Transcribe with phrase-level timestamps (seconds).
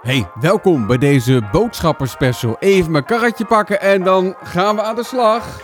[0.00, 2.56] Hey, welkom bij deze boodschapperspecial.
[2.58, 5.62] Even mijn karretje pakken en dan gaan we aan de slag.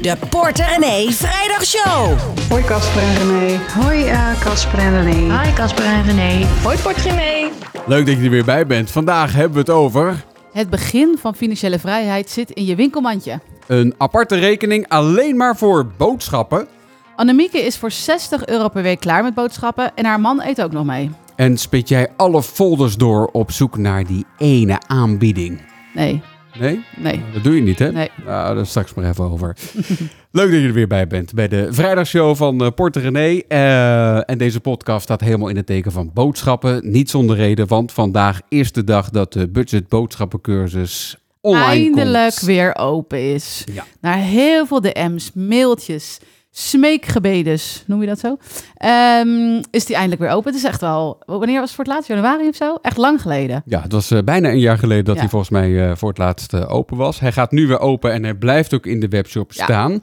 [0.00, 2.18] De Porter René Vrijdagshow.
[2.48, 3.58] Hoi Casper en René.
[3.82, 5.42] Hoi eh, Casper en René.
[5.42, 6.46] Hi Casper en René.
[6.62, 7.50] Hoi Portremee.
[7.86, 8.90] Leuk dat je er weer bij bent.
[8.90, 13.40] Vandaag hebben we het over Het begin van financiële vrijheid zit in je winkelmandje.
[13.66, 16.68] een aparte rekening alleen maar voor boodschappen.
[17.16, 20.72] Annemieke is voor 60 euro per week klaar met boodschappen en haar man eet ook
[20.72, 21.10] nog mee.
[21.38, 25.60] En spit jij alle folders door op zoek naar die ene aanbieding?
[25.94, 26.22] Nee,
[26.58, 26.84] Nee?
[26.96, 27.92] nee, Dat doe je niet, hè?
[27.92, 28.10] nee.
[28.26, 29.56] Nou, daar straks maar even over.
[30.30, 33.40] Leuk dat je er weer bij bent bij de vrijdagshow van eh, Porter René.
[33.48, 36.90] Eh, en deze podcast staat helemaal in het teken van boodschappen.
[36.90, 42.40] Niet zonder reden, want vandaag is de dag dat de budget boodschappencursus online Eindelijk komt.
[42.46, 43.64] weer open is.
[43.72, 43.84] Ja.
[44.00, 46.18] Na heel veel DM's, mailtjes,
[46.66, 48.36] smeekgebedes, noem je dat zo?
[48.76, 50.52] Ehm, is die eindelijk weer open.
[50.52, 52.08] Het is echt wel, wanneer was het voor het laatst?
[52.08, 52.74] Januari of zo?
[52.82, 53.62] Echt lang geleden.
[53.66, 55.20] Ja, het was eh, bijna een jaar geleden dat Ja.
[55.20, 57.20] hij volgens mij eh, voor het laatst eh, open was.
[57.20, 59.64] Hij gaat nu weer open en hij blijft ook in de webshop Ja.
[59.64, 60.00] staan.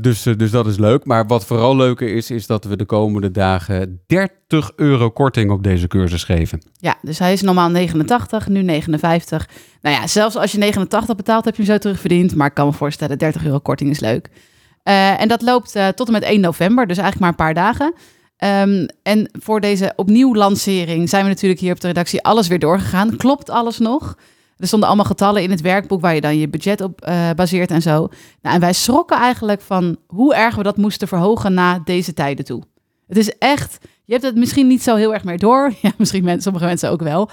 [0.00, 1.04] Dus, dus dat is leuk.
[1.04, 5.62] Maar wat vooral leuker is, is dat we de komende dagen 30 euro korting op
[5.62, 6.62] deze cursus geven.
[6.76, 9.48] Ja, dus hij is normaal 89, nu 59.
[9.82, 12.34] Nou ja, zelfs als je 89 betaalt, heb je hem zo terugverdiend.
[12.34, 14.28] Maar ik kan me voorstellen, 30 euro korting is leuk.
[14.82, 17.64] Eh, en dat loopt eh, tot en met 1 november, dus eigenlijk maar een paar
[17.64, 17.94] dagen.
[18.36, 22.58] Ehm, en voor deze opnieuw lancering zijn we natuurlijk hier op de redactie alles weer
[22.58, 23.16] doorgegaan.
[23.16, 24.16] Klopt alles nog?
[24.56, 27.70] Er stonden allemaal getallen in het werkboek waar je dan je budget op eh, baseert
[27.70, 28.08] en zo.
[28.42, 32.44] Nou, en wij schrokken eigenlijk van hoe erg we dat moesten verhogen na deze tijden
[32.44, 32.62] toe.
[33.06, 35.72] Het is echt, je hebt het misschien niet zo heel erg meer door.
[35.82, 37.30] Ja, misschien men, sommige mensen ook wel.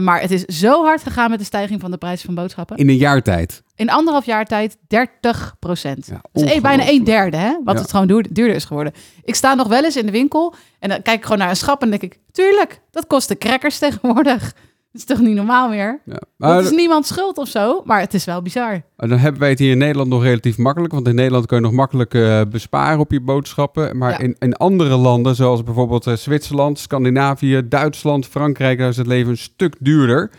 [0.00, 2.76] Maar het is zo hard gegaan met de stijging van de prijs van boodschappen.
[2.76, 3.62] In een jaar tijd.
[3.82, 6.06] In anderhalf jaar tijd 30 procent.
[6.06, 7.56] Ja, dus eh, bijna een derde, hè?
[7.64, 7.80] Wat Ja.
[7.80, 8.92] het gewoon duur- duurder is geworden.
[9.24, 11.56] Ik sta nog wel eens in de winkel en dan kijk ik gewoon naar een
[11.56, 12.18] schap en denk ik...
[12.32, 14.42] Tuurlijk, dat kosten crackers tegenwoordig.
[14.42, 16.00] Dat is toch niet normaal meer?
[16.04, 16.20] Ja.
[16.38, 18.82] Dat is niemands schuld of zo, maar het is wel bizar.
[18.96, 20.92] dan hebben wij het hier in Nederland nog relatief makkelijk.
[20.92, 23.98] Want in Nederland kun je nog makkelijk eh, besparen op je boodschappen.
[23.98, 24.18] Maar Ja.
[24.18, 29.30] in, in andere landen, zoals bijvoorbeeld eh, Zwitserland, Scandinavië, Duitsland, Frankrijk, daar is het leven
[29.30, 30.30] een stuk duurder.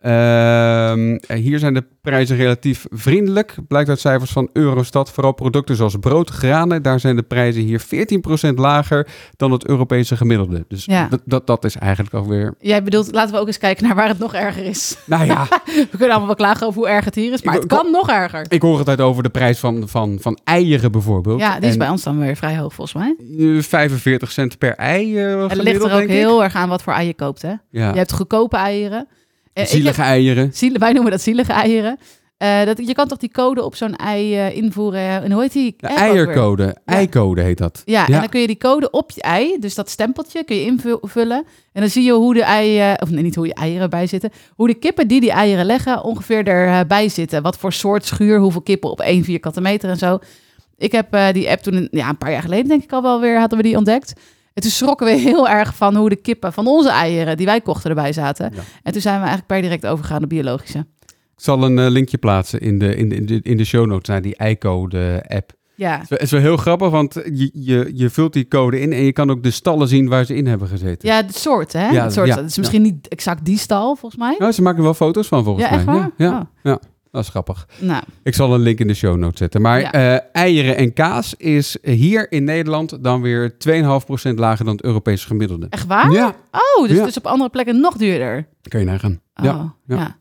[0.00, 3.54] Ehm, hier zijn de prijzen relatief vriendelijk.
[3.68, 5.10] Blijkt uit cijfers van Eurostat.
[5.10, 6.82] Vooral producten zoals brood, granen.
[6.82, 9.06] Daar zijn de prijzen hier 14% lager
[9.36, 10.64] dan het Europese gemiddelde.
[10.68, 11.08] Dus Ja.
[11.44, 12.54] dat, is eigenlijk alweer...
[12.58, 14.96] Jij bedoelt, laten we ook eens kijken naar waar het nog erger is.
[15.06, 17.60] Nou ja, We kunnen allemaal wel klagen over hoe erg het hier is, maar Ik-
[17.62, 18.46] het kan nog erger.
[18.48, 21.40] ik hoor altijd over de prijs van, van, van eieren bijvoorbeeld.
[21.40, 23.16] Ja, die is En, bij ons dan weer vrij hoog volgens mij.
[23.56, 25.16] eh, 45 cent per ei.
[25.18, 27.52] eh, En het ligt er ook heel erg aan wat voor ei je koopt, hè?
[27.70, 27.90] Ja.
[27.90, 29.08] Je hebt goedkope eieren.
[29.52, 30.50] Eh, Zielige heb- eieren.
[30.52, 31.98] ziel- wij noemen dat zielige eieren.
[32.36, 35.22] Eh, dat, je kan toch die code op zo'n ei eh, invoeren.
[35.22, 35.74] En hoe heet die?
[35.76, 36.76] De eiercode.
[36.84, 37.82] Eicode heet dat.
[37.84, 40.64] Ja, en dan kun je die code op je ei, dus dat stempeltje, kun je
[40.64, 41.44] invullen.
[41.72, 44.30] En dan zie je hoe de eieren, of nee, niet hoe je eieren bij zitten,
[44.54, 47.42] hoe de kippen die die eieren leggen ongeveer erbij zitten.
[47.42, 50.18] Wat voor soort schuur, hoeveel kippen op één vierkante meter en zo.
[50.78, 53.38] Ik heb die app toen, ja, een paar jaar geleden denk ik al wel weer,
[53.38, 54.12] hadden we die ontdekt.
[54.60, 57.60] En toen schrokken we heel erg van hoe de kippen van onze eieren, die wij
[57.60, 58.50] kochten, erbij zaten.
[58.54, 58.60] Ja.
[58.82, 60.78] En toen zijn we eigenlijk per direct overgegaan naar biologische.
[61.36, 63.86] Ik zal een eh, linkje plaatsen in de, in, de, in, de, in de show
[63.86, 65.52] notes naar die eicode app.
[65.74, 68.48] Ja, Het is wel- het is wel heel grappig, want je, je, je vult die
[68.48, 71.08] code in en je kan ook de stallen zien waar ze in hebben gezeten.
[71.08, 71.88] ja het soort, hè?
[71.90, 74.34] Ja, het soort, ja, het is misschien niet exact die stal, volgens mij.
[74.38, 75.78] Nou, ze maken er wel foto's van volgens Ja, mij.
[75.78, 76.10] echt waar?
[76.16, 76.40] Ja, Oh.
[76.62, 76.78] ja, ja,
[77.10, 77.68] dat is grappig.
[77.78, 79.60] Nou, Ik zal een link in de show notes zetten.
[79.60, 79.92] Maar Ja.
[79.92, 85.26] eh, eieren en kaas is hier in Nederland dan weer 2,5% lager dan het Europese
[85.26, 85.66] gemiddelde.
[85.70, 86.10] echt waar?
[86.12, 87.00] Ja, Oh, dus Ja.
[87.00, 88.46] het is op andere plekken nog duurder.
[88.62, 89.20] kan je nagaan.
[89.36, 90.18] Oh, Ja, ja.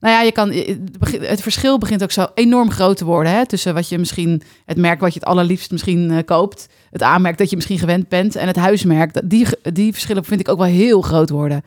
[0.00, 3.32] Nou ja, je kan, het begin- het verschil begint ook zo enorm groot te worden.
[3.32, 3.46] Hè?
[3.46, 6.68] Tussen wat je misschien, het merk wat je het allerliefst misschien eh, koopt.
[6.90, 8.36] Het aanmerk dat je misschien gewend bent.
[8.36, 9.12] En het huismerk.
[9.14, 11.62] Dat- Die, die verschillen vind ik ook wel heel groot worden.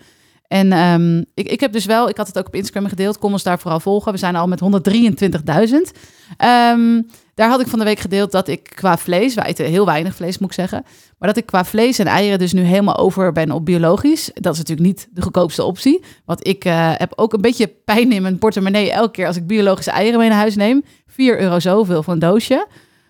[0.47, 3.17] En ehm, ik, ik heb dus wel, ik had het ook op Instagram gedeeld.
[3.17, 4.11] Kom ons daar vooral volgen.
[4.11, 5.99] We zijn al met 123.000.
[6.37, 7.01] Ehm,
[7.35, 10.15] daar had ik van de week gedeeld dat ik qua vlees, wij eten heel weinig
[10.15, 10.83] vlees moet ik zeggen,
[11.17, 14.31] maar dat ik qua vlees en eieren dus nu helemaal over ben op biologisch.
[14.33, 18.11] Dat is natuurlijk niet de goedkoopste optie, want ik eh, heb ook een beetje pijn
[18.11, 20.83] in mijn portemonnee elke keer als ik biologische eieren mee naar huis neem.
[21.07, 22.67] 4 euro zoveel voor een doosje.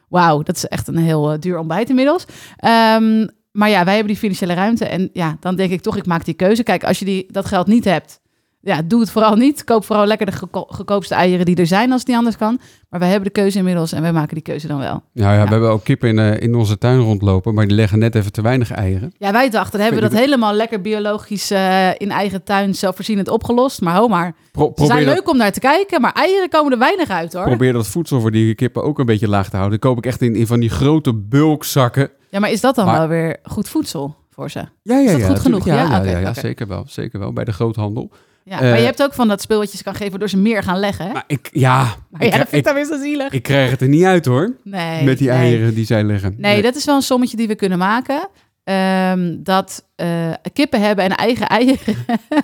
[0.09, 2.25] Wauw, dat is echt een heel eh, duur ontbijt inmiddels.
[2.57, 6.05] Ehm, maar ja, wij hebben die financiële ruimte en ja, dan denk ik toch, ik
[6.05, 6.63] maak die keuze.
[6.63, 8.21] Kijk, als je die, dat geld niet hebt,
[8.65, 9.63] ja, doe het vooral niet.
[9.63, 12.59] Koop vooral lekker de goedkoopste eieren die er zijn als het niet anders kan.
[12.89, 15.03] Maar wij hebben de keuze inmiddels en wij maken die keuze dan wel.
[15.13, 15.43] Nou ja, Ja.
[15.43, 18.31] we hebben ook kippen in, eh, in onze tuin rondlopen, maar die leggen net even
[18.31, 19.13] te weinig eieren.
[19.17, 23.27] Ja, wij dachten, dan hebben we dat helemaal lekker biologisch eh, in eigen tuin zelfvoorzienend
[23.27, 23.81] opgelost.
[23.81, 26.71] Maar ho maar, Pro- ze zijn dat, leuk om naar te kijken, maar eieren komen
[26.71, 27.43] er weinig uit hoor.
[27.43, 29.79] probeer dat voedsel voor die kippen ook een beetje laag te houden.
[29.79, 32.09] Die koop ik echt in, in van die grote bulkzakken.
[32.33, 34.15] Ja, maar is dat dan Maar- wel weer goed voedsel?
[34.29, 34.59] voor ze.
[34.59, 35.65] Ja, ja, Is dat ja, goed genoeg?
[35.65, 36.83] Ja, Ja, zeker wel.
[36.87, 38.11] Zeker wel, bij de groothandel.
[38.43, 40.29] Ja, Eh, maar je hebt ook van dat spul wat je ze kan geven door
[40.29, 41.05] ze meer gaan leggen.
[41.05, 41.11] Hè?
[41.13, 43.31] Maar ik, ja, Maar ik, ja, dat vind ik ik, dan weer zo zielig.
[43.31, 45.37] ik krijg het er niet uit hoor, nee, met die nee.
[45.37, 46.35] eieren die zij leggen.
[46.37, 48.27] Nee, dat is wel een sommetje die we kunnen maken.
[48.63, 51.95] Ehm, dat eh, kippen hebben en eigen eieren.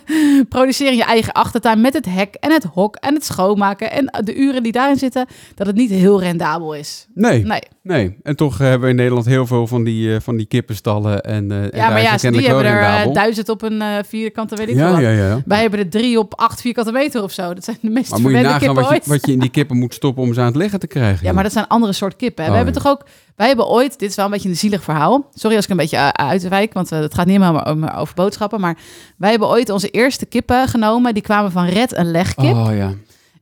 [0.50, 4.36] produceren je eigen achtertuin met het hek en het hok en het schoonmaken en de
[4.36, 5.26] uren die daarin zitten.
[5.56, 7.08] Dat het niet heel rendabel is.
[7.14, 7.62] Nee, Nee.
[7.82, 8.18] nee.
[8.24, 11.22] En toch hebben we in Nederland heel veel van die, eh, van die kippenstallen.
[11.22, 14.76] En, eh, en Ja, maar ja, die hebben er duizend op een vierkante, weet ik
[14.76, 15.02] Ja, wat.
[15.02, 15.42] ja, ja.
[15.46, 17.54] Wij hebben er drie op acht vierkante meter of zo.
[17.54, 19.78] Dat zijn de meest Maar moet je nagaan wat je, wat je in die kippen
[19.78, 21.26] moet stoppen om ze aan het leggen te krijgen.
[21.26, 22.44] Ja, maar dat zijn andere soort kippen.
[22.44, 22.50] hè.
[22.50, 24.84] Oh, we hebben toch ook, wij hebben ooit, dit is wel een beetje een zielig
[24.84, 25.30] verhaal.
[25.34, 28.60] Sorry als ik een beetje uitwijk, want het gaat niet helemaal over, over boodschappen.
[28.60, 28.78] Maar
[29.18, 31.14] wij hebben ooit onze eerste kippen genomen.
[31.14, 32.56] Die kwamen van red en legkip.
[32.56, 32.94] Oh ja.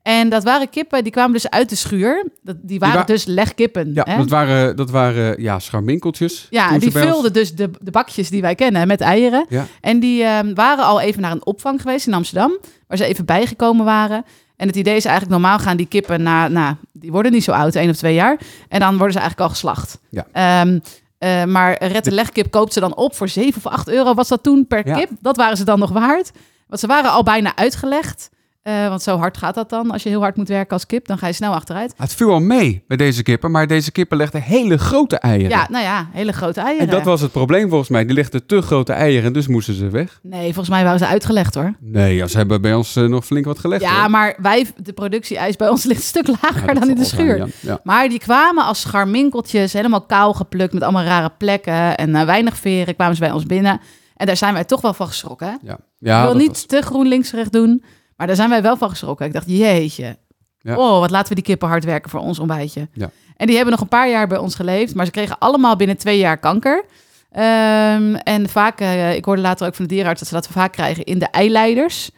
[0.01, 2.27] En dat waren kippen, die kwamen dus uit de schuur.
[2.43, 3.93] Dat, die waren wa- dus legkippen.
[3.93, 4.17] Ja, hè?
[4.17, 6.47] dat waren, dat waren ja, scharminkeltjes.
[6.49, 9.45] Ja, die ons- vulden dus de, de bakjes die wij kennen met eieren.
[9.49, 9.65] Ja.
[9.81, 12.57] En die ehm, waren al even naar een opvang geweest in Amsterdam,
[12.87, 14.25] waar ze even bijgekomen waren.
[14.57, 17.51] En het idee is eigenlijk normaal gaan die kippen na, nou, die worden niet zo
[17.51, 18.37] oud, één of twee jaar.
[18.69, 19.99] En dan worden ze eigenlijk al geslacht.
[20.09, 20.25] Ja.
[20.31, 20.79] Ehm,
[21.17, 24.13] eh, maar red de legkip koopt ze dan op voor 7 of 8 euro.
[24.13, 24.95] Was dat toen per Ja.
[24.97, 25.09] kip?
[25.21, 26.31] Dat waren ze dan nog waard.
[26.67, 28.29] Want ze waren al bijna uitgelegd.
[28.67, 29.91] Eh, want zo hard gaat dat dan.
[29.91, 31.93] Als je heel hard moet werken als kip, dan ga je snel achteruit.
[31.97, 35.49] Het viel al mee bij deze kippen, maar deze kippen legden hele grote eieren.
[35.49, 36.87] Ja, nou ja, hele grote eieren.
[36.87, 38.05] en dat was het probleem volgens mij.
[38.05, 40.19] Die legden te grote eieren, dus moesten ze weg.
[40.21, 41.73] Nee, volgens mij waren ze uitgelegd hoor.
[41.79, 43.81] Nee, ja, ze hebben bij ons eh, nog flink wat gelegd.
[43.81, 44.09] Ja, hoor.
[44.09, 47.47] maar wij, de productie-eis bij ons ligt een stuk lager Ja, dan in de schuur.
[47.59, 47.79] ja.
[47.83, 52.57] Maar die kwamen als scharminkeltjes, helemaal kaal geplukt met allemaal rare plekken en eh, weinig
[52.57, 53.79] veren kwamen ze bij ons binnen.
[54.15, 55.59] En daar zijn wij toch wel van geschrokken.
[55.63, 55.77] Ja.
[55.99, 57.83] Ja, ik wil niet was- te groen linksrecht doen,
[58.17, 59.25] maar daar zijn wij wel van geschrokken.
[59.25, 60.17] Ik dacht, jeetje,
[60.59, 60.75] Ja.
[60.77, 62.87] oh, wat laten we die kippen hard werken voor ons ontbijtje.
[62.93, 63.09] Ja.
[63.35, 65.97] En die hebben nog een paar jaar bij ons geleefd, maar ze kregen allemaal binnen
[65.97, 66.85] twee jaar kanker.
[67.31, 70.71] Ehm, en vaak, eh, ik hoorde later ook van de dierenarts dat ze dat vaak
[70.71, 72.11] krijgen in de eileiders.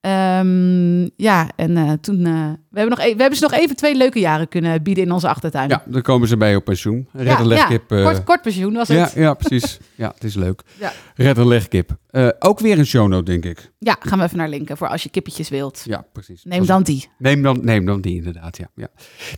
[0.00, 2.32] Ehm, ja, en eh, toen, eh,
[2.70, 5.12] we, hebben nog e- we hebben ze nog even twee leuke jaren kunnen bieden in
[5.12, 5.68] onze achtertuin.
[5.68, 7.08] ja, dan komen ze bij op pensioen.
[7.12, 9.12] Red ja, ja, kort, kort pensioen was ja, het.
[9.12, 9.78] ja, precies.
[9.94, 10.62] Ja, het is leuk.
[10.78, 10.92] Ja.
[11.14, 11.36] Red
[12.16, 13.72] Eh, ook weer een shownote, denk ik.
[13.78, 15.82] Ja, gaan we even naar linken voor als je kippetjes wilt.
[15.84, 16.44] Ja, precies.
[16.44, 17.08] Neem dan die.
[17.18, 18.68] Neem dan, neem dan die inderdaad, ja.
[18.74, 18.88] ja.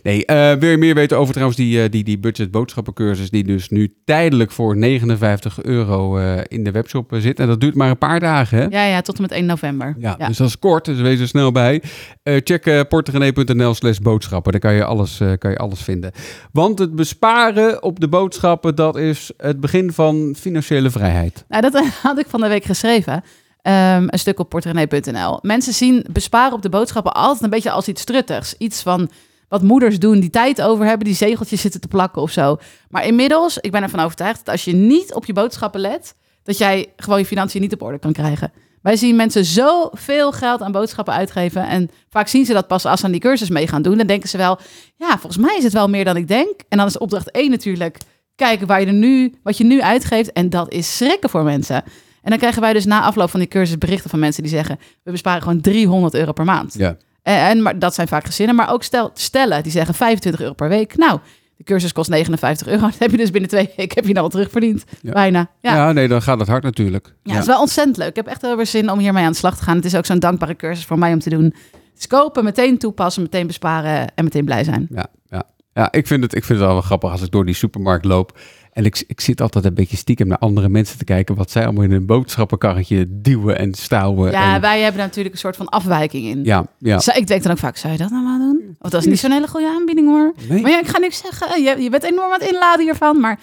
[0.03, 3.29] Nee, eh, wil je meer weten over trouwens die, eh, die, die budget boodschappencursus...
[3.29, 6.17] die dus nu tijdelijk voor 59 euro
[6.47, 7.39] in de webshop zit.
[7.39, 8.63] En dat duurt maar een paar dagen, hè?
[8.63, 9.95] Ja, ja, tot en met 1 november.
[9.97, 11.83] Ja, dus dat is kort, dus wees er snel bij.
[12.23, 16.11] Check uh, slash boodschappen, daar kan je, alles, kan je alles vinden.
[16.51, 21.45] Want het besparen op de boodschappen, dat is het begin van financiële vrijheid.
[21.47, 23.23] Nou, dat had ik van de week geschreven.
[23.61, 25.39] Ehm, een stuk op portrenee.nl.
[25.41, 28.55] Mensen zien besparen op de boodschappen altijd een beetje als iets truttigs.
[28.57, 29.09] Iets van
[29.47, 32.57] wat moeders doen, die tijd over hebben, die zegeltjes zitten te plakken of zo.
[32.89, 36.57] Maar inmiddels, ik ben ervan overtuigd dat als je niet op je boodschappen let, dat
[36.57, 38.51] jij gewoon je financiën niet op orde kan krijgen.
[38.81, 41.67] Wij zien mensen zoveel geld aan boodschappen uitgeven.
[41.67, 43.97] En vaak zien ze dat pas als ze aan die cursus mee gaan doen.
[43.97, 44.59] Dan denken ze wel,
[44.95, 46.59] ja, volgens mij is het wel meer dan ik denk.
[46.69, 47.97] En dan is opdracht 1 natuurlijk
[48.35, 50.31] kijken waar je nu, wat je nu uitgeeft.
[50.31, 51.83] En dat is schrikken voor mensen.
[52.21, 54.79] En dan krijgen wij dus na afloop van die cursus berichten van mensen die zeggen...
[55.03, 56.73] we besparen gewoon 300 euro per maand.
[56.73, 60.41] Ja, En, en maar dat zijn vaak gezinnen, maar ook stel, stellen die zeggen 25
[60.41, 60.97] euro per week.
[60.97, 61.19] Nou,
[61.59, 62.81] de cursus kost 59 euro.
[62.89, 64.83] Dat heb je dus binnen twee weken heb je nou al terugverdiend.
[65.01, 65.11] Ja.
[65.11, 65.49] Bijna.
[65.61, 65.73] Ja.
[65.73, 65.75] ja.
[65.75, 65.91] Ja.
[65.91, 67.13] nee, dan gaat het hard natuurlijk.
[67.23, 68.09] het is wel ontzettend leuk.
[68.09, 69.75] Ik heb echt heel veel zin om hiermee aan de slag te gaan.
[69.75, 71.53] Het is ook zo'n dankbare cursus voor mij om te doen.
[71.95, 74.87] Dus kopen, meteen toepassen, meteen besparen en meteen blij zijn.
[74.89, 75.43] Ja, ja.
[75.73, 78.05] ja ik, vind het, ik vind het wel wel grappig als ik door die supermarkt
[78.05, 78.39] loop.
[78.73, 81.35] En ik, ik zit altijd een beetje stiekem naar andere mensen te kijken...
[81.35, 84.31] wat zij allemaal in een boodschappenkarretje duwen en stouwen.
[84.31, 86.43] Ja, en, wij hebben natuurlijk een soort van afwijking in.
[86.43, 86.99] ja, ja.
[86.99, 88.75] Zou- Ik denk dan ook vaak, zou je dat nou maar doen?
[88.79, 90.33] Of dat is niet zo'n hele goede aanbieding hoor.
[90.49, 90.61] Nee.
[90.61, 91.63] Maar ja, ik ga niks zeggen.
[91.63, 93.19] Je, je bent enorm aan het inladen hiervan.
[93.19, 93.39] Maar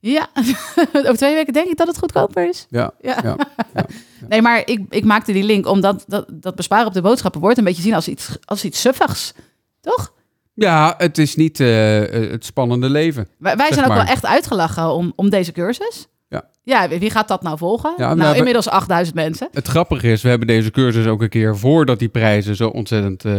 [0.00, 0.28] ja,
[0.92, 2.66] over twee weken denk ik dat het goedkoper is.
[2.70, 3.18] Ja, Ja.
[3.22, 3.36] ja.
[4.28, 7.58] Nee, maar ik, ik maakte die link omdat dat, dat besparen op de boodschappen wordt
[7.58, 9.32] een beetje zien als iets, als iets suffigs.
[9.80, 10.12] Toch?
[10.54, 13.28] Ja, het is niet eh, eh, het spannende leven.
[13.38, 16.06] Wij, zijn ook wel echt uitgelachen om, om deze cursus.
[16.28, 16.44] Ja.
[16.62, 17.94] Ja, wie gaat dat nou volgen?
[17.96, 19.48] Ja, nou, inmiddels 8000 mensen.
[19.52, 23.24] Het grappige is, we hebben deze cursus ook een keer voordat die prijzen zo ontzettend
[23.24, 23.32] eh,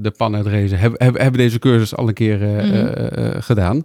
[0.00, 3.40] de pan uitrezen, hebben, hebben, hebben deze cursus al een keer Mhm.
[3.40, 3.84] gedaan.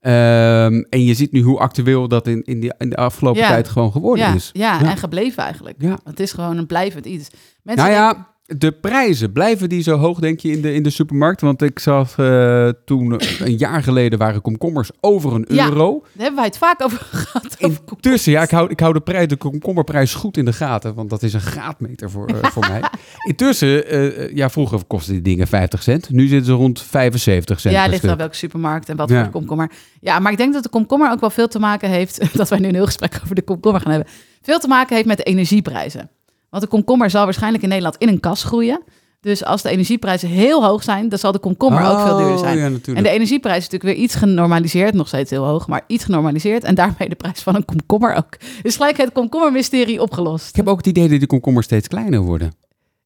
[0.00, 3.48] Ehm, en je ziet nu hoe actueel dat in, in, die, in de afgelopen Ja.
[3.48, 4.50] tijd gewoon geworden Ja, is.
[4.52, 4.90] ja, Ja.
[4.90, 5.76] en gebleven eigenlijk.
[5.78, 5.98] Ja.
[6.04, 7.28] Het is gewoon een blijvend iets.
[7.62, 10.90] Mensen Nou ja, De prijzen, blijven die zo hoog, denk je, in de, in de
[10.90, 11.40] supermarkt?
[11.40, 15.64] Want ik zag eh, toen, een jaar geleden, waren komkommers over een Ja.
[15.68, 16.00] euro.
[16.00, 17.56] Daar hebben wij het vaak over gehad.
[17.60, 17.80] over.
[17.94, 21.10] Intussen, ja, ik hou, ik hou de, prijs, de komkommerprijs goed in de gaten, want
[21.10, 22.82] dat is een graadmeter voor, eh, voor mij.
[23.28, 26.10] Intussen, eh, ja, vroeger kostten die dingen 50 cent.
[26.10, 29.22] Nu zitten ze rond 75 cent Ja, ligt aan welke supermarkt en wat Ja.
[29.22, 29.70] voor komkommer.
[30.00, 32.20] Ja, maar ik denk dat de komkommer ook wel veel te maken heeft...
[32.38, 34.10] dat wij nu een heel gesprek over de komkommer gaan hebben...
[34.42, 36.10] veel te maken heeft met de energieprijzen.
[36.54, 38.82] Want de komkommer zal waarschijnlijk in Nederland in een kas groeien.
[39.20, 41.08] Dus als de energieprijzen heel hoog zijn...
[41.08, 42.58] dan zal de komkommer ook veel duurder Oh, zijn.
[42.58, 44.94] Ja, En de energieprijs is natuurlijk weer iets genormaliseerd.
[44.94, 46.64] Nog steeds heel hoog, maar iets genormaliseerd.
[46.64, 48.36] En daarmee de prijs van een komkommer ook.
[48.62, 50.48] Dus gelijk het komkommermysterie opgelost.
[50.48, 52.52] Ik heb ook het idee dat die komkommers steeds kleiner worden.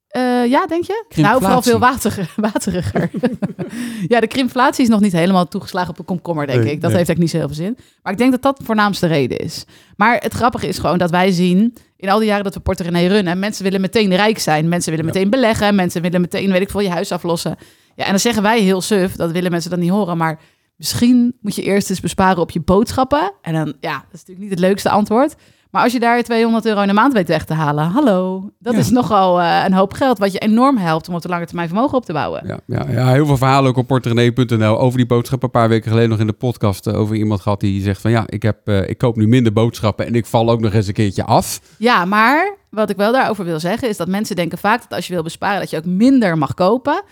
[0.09, 1.05] Eh, ja, denk je?
[1.17, 2.33] Nou, vooral veel wateriger.
[2.37, 3.11] wateriger.
[4.12, 6.81] ja, de krimflatie is nog niet helemaal toegeslagen op de komkommer, denk Nee, ik.
[6.81, 6.99] Dat nee.
[6.99, 7.99] heeft eigenlijk niet zo heel veel zin.
[8.02, 9.64] Maar ik denk dat dat de voornaamste reden is.
[9.97, 11.76] Maar het grappige is gewoon dat wij zien...
[11.99, 13.38] in al die jaren dat we Porter René runnen...
[13.38, 14.69] mensen willen meteen rijk zijn.
[14.69, 15.75] Mensen willen meteen beleggen.
[15.75, 17.57] Mensen willen meteen, weet ik veel, je huis aflossen.
[17.95, 19.17] Ja, en dan zeggen wij heel suf.
[19.17, 20.17] Dat willen mensen dan niet horen.
[20.17, 20.40] Maar
[20.76, 23.33] misschien moet je eerst eens besparen op je boodschappen.
[23.43, 25.35] En dan, ja, dat is natuurlijk niet het leukste antwoord...
[25.70, 28.72] Maar als je daar 200 euro in de maand weet weg te halen, hallo, dat
[28.72, 28.78] Ja.
[28.78, 31.68] is nogal eh, een hoop geld, wat je enorm helpt om op de lange termijn
[31.68, 32.46] vermogen op te bouwen.
[32.46, 35.48] Ja, ja, ja, heel veel verhalen ook op porterenee.nl over die boodschappen.
[35.48, 38.10] Een paar weken geleden nog in de podcast eh, over iemand gehad die zegt van
[38.10, 40.87] ja, ik, heb, eh, ik koop nu minder boodschappen en ik val ook nog eens
[40.87, 41.60] een keertje af.
[41.78, 45.06] Ja, maar wat ik wel daarover wil zeggen is dat mensen denken vaak dat als
[45.06, 47.02] je wil besparen, dat je ook minder mag kopen.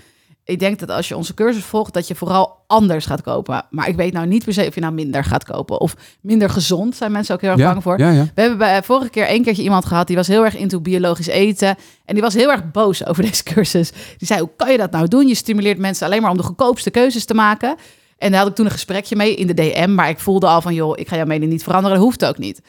[0.47, 3.67] Ik denk dat als je onze cursus volgt, dat je vooral anders gaat kopen.
[3.71, 6.51] Maar ik weet nou niet per se of je nou minder gaat kopen of minder
[6.51, 6.97] gezond.
[6.97, 7.99] Zijn mensen ook heel erg ja, bang voor.
[7.99, 8.25] Ja, ja.
[8.35, 11.27] We hebben bij, vorige keer één keertje iemand gehad die was heel erg into biologisch
[11.27, 11.77] eten.
[12.05, 13.91] En die was heel erg boos over deze cursus.
[14.17, 15.27] Die zei, hoe kan je dat nou doen?
[15.29, 17.77] Je stimuleert mensen alleen maar om de goedkoopste keuzes te maken.
[18.19, 19.95] En daar had ik toen een gesprekje mee in de DM.
[19.95, 21.97] Maar ik voelde al van, joh, ik ga jouw mening niet veranderen.
[21.97, 22.61] Dat hoeft ook niet.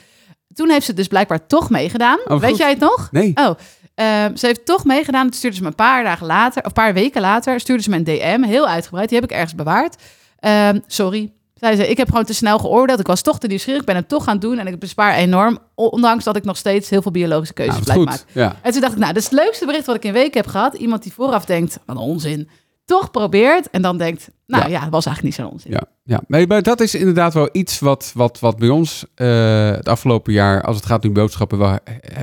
[0.53, 2.19] Toen heeft ze het dus blijkbaar toch meegedaan.
[2.27, 2.59] Oh, Weet goed.
[2.59, 3.11] jij het nog?
[3.11, 3.31] Nee.
[3.35, 3.51] Oh,
[3.97, 5.23] ehm, ze heeft toch meegedaan.
[5.23, 7.89] Toen stuurde ze me een paar dagen later, of een paar weken later, stuurde ze
[7.89, 9.09] me een DM, heel uitgebreid.
[9.09, 9.95] Die heb ik ergens bewaard.
[10.39, 12.99] Ehm, sorry, zei ze, ik heb gewoon te snel geoordeeld.
[12.99, 15.57] Ik was toch te nieuwsgierig, ik ben het toch gaan doen en ik bespaar enorm,
[15.75, 18.41] ondanks dat ik nog steeds heel veel biologische keuzes Nou, blijf maken.
[18.41, 18.55] Ja.
[18.61, 20.47] En toen dacht ik, nou, dat is het leukste bericht wat ik in weken heb
[20.47, 20.73] gehad.
[20.73, 22.49] Iemand die vooraf denkt, wat een onzin,
[22.87, 25.71] toch probeert en dan denkt, nou ja, dat was eigenlijk niet zo'n onzin.
[25.71, 26.21] Ja, ja.
[26.27, 30.33] Nee, maar dat is inderdaad wel iets wat, wat, wat bij ons eh, het afgelopen
[30.33, 31.77] jaar, als het gaat om boodschappen, wel he-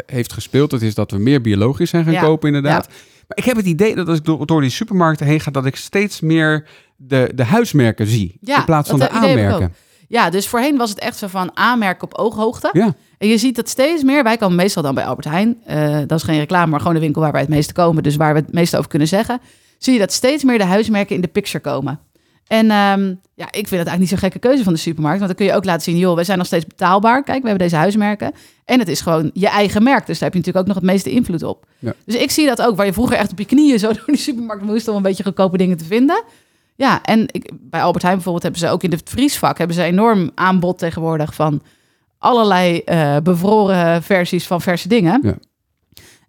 [0.06, 0.70] heeft gespeeld.
[0.70, 2.86] Dat is dat we meer biologisch zijn gaan Ja, kopen, inderdaad.
[3.28, 5.66] Maar ik heb het idee dat als ik door, door die supermarkten heen ga, dat
[5.66, 6.66] ik steeds meer
[6.96, 8.36] de, de huismerken zie.
[8.40, 9.74] Ja, in plaats van de aanmerken.
[10.08, 12.68] Ja, dus voorheen was het echt zo van aanmerken op ooghoogte.
[12.72, 14.22] Ja, En je ziet dat steeds meer.
[14.22, 15.56] Wij komen meestal dan bij Albert Heijn.
[15.64, 18.02] Eh, dat is geen reclame, maar gewoon de winkel waar wij het meeste komen.
[18.02, 19.40] Dus waar we het meeste over kunnen zeggen.
[19.78, 22.00] Zie je dat steeds meer de huismerken in de picture komen.
[22.46, 25.18] En ehm, ja, ik vind het eigenlijk niet zo'n gekke keuze van de supermarkt.
[25.18, 27.22] Want dan kun je ook laten zien, joh, we zijn nog steeds betaalbaar.
[27.22, 28.32] Kijk, we hebben deze huismerken.
[28.64, 30.06] En het is gewoon je eigen merk.
[30.06, 31.66] Dus daar heb je natuurlijk ook nog het meeste invloed op.
[31.78, 31.92] Ja.
[32.04, 34.16] Dus ik zie dat ook, waar je vroeger echt op je knieën zo door die
[34.16, 36.22] supermarkt moest om een beetje goedkope dingen te vinden.
[36.76, 39.82] Ja, en ik, bij Albert Heijn bijvoorbeeld hebben ze ook in het vriesvak hebben ze
[39.82, 41.62] enorm aanbod tegenwoordig van
[42.18, 45.20] allerlei eh, bevroren versies van verse dingen.
[45.22, 45.34] Ja.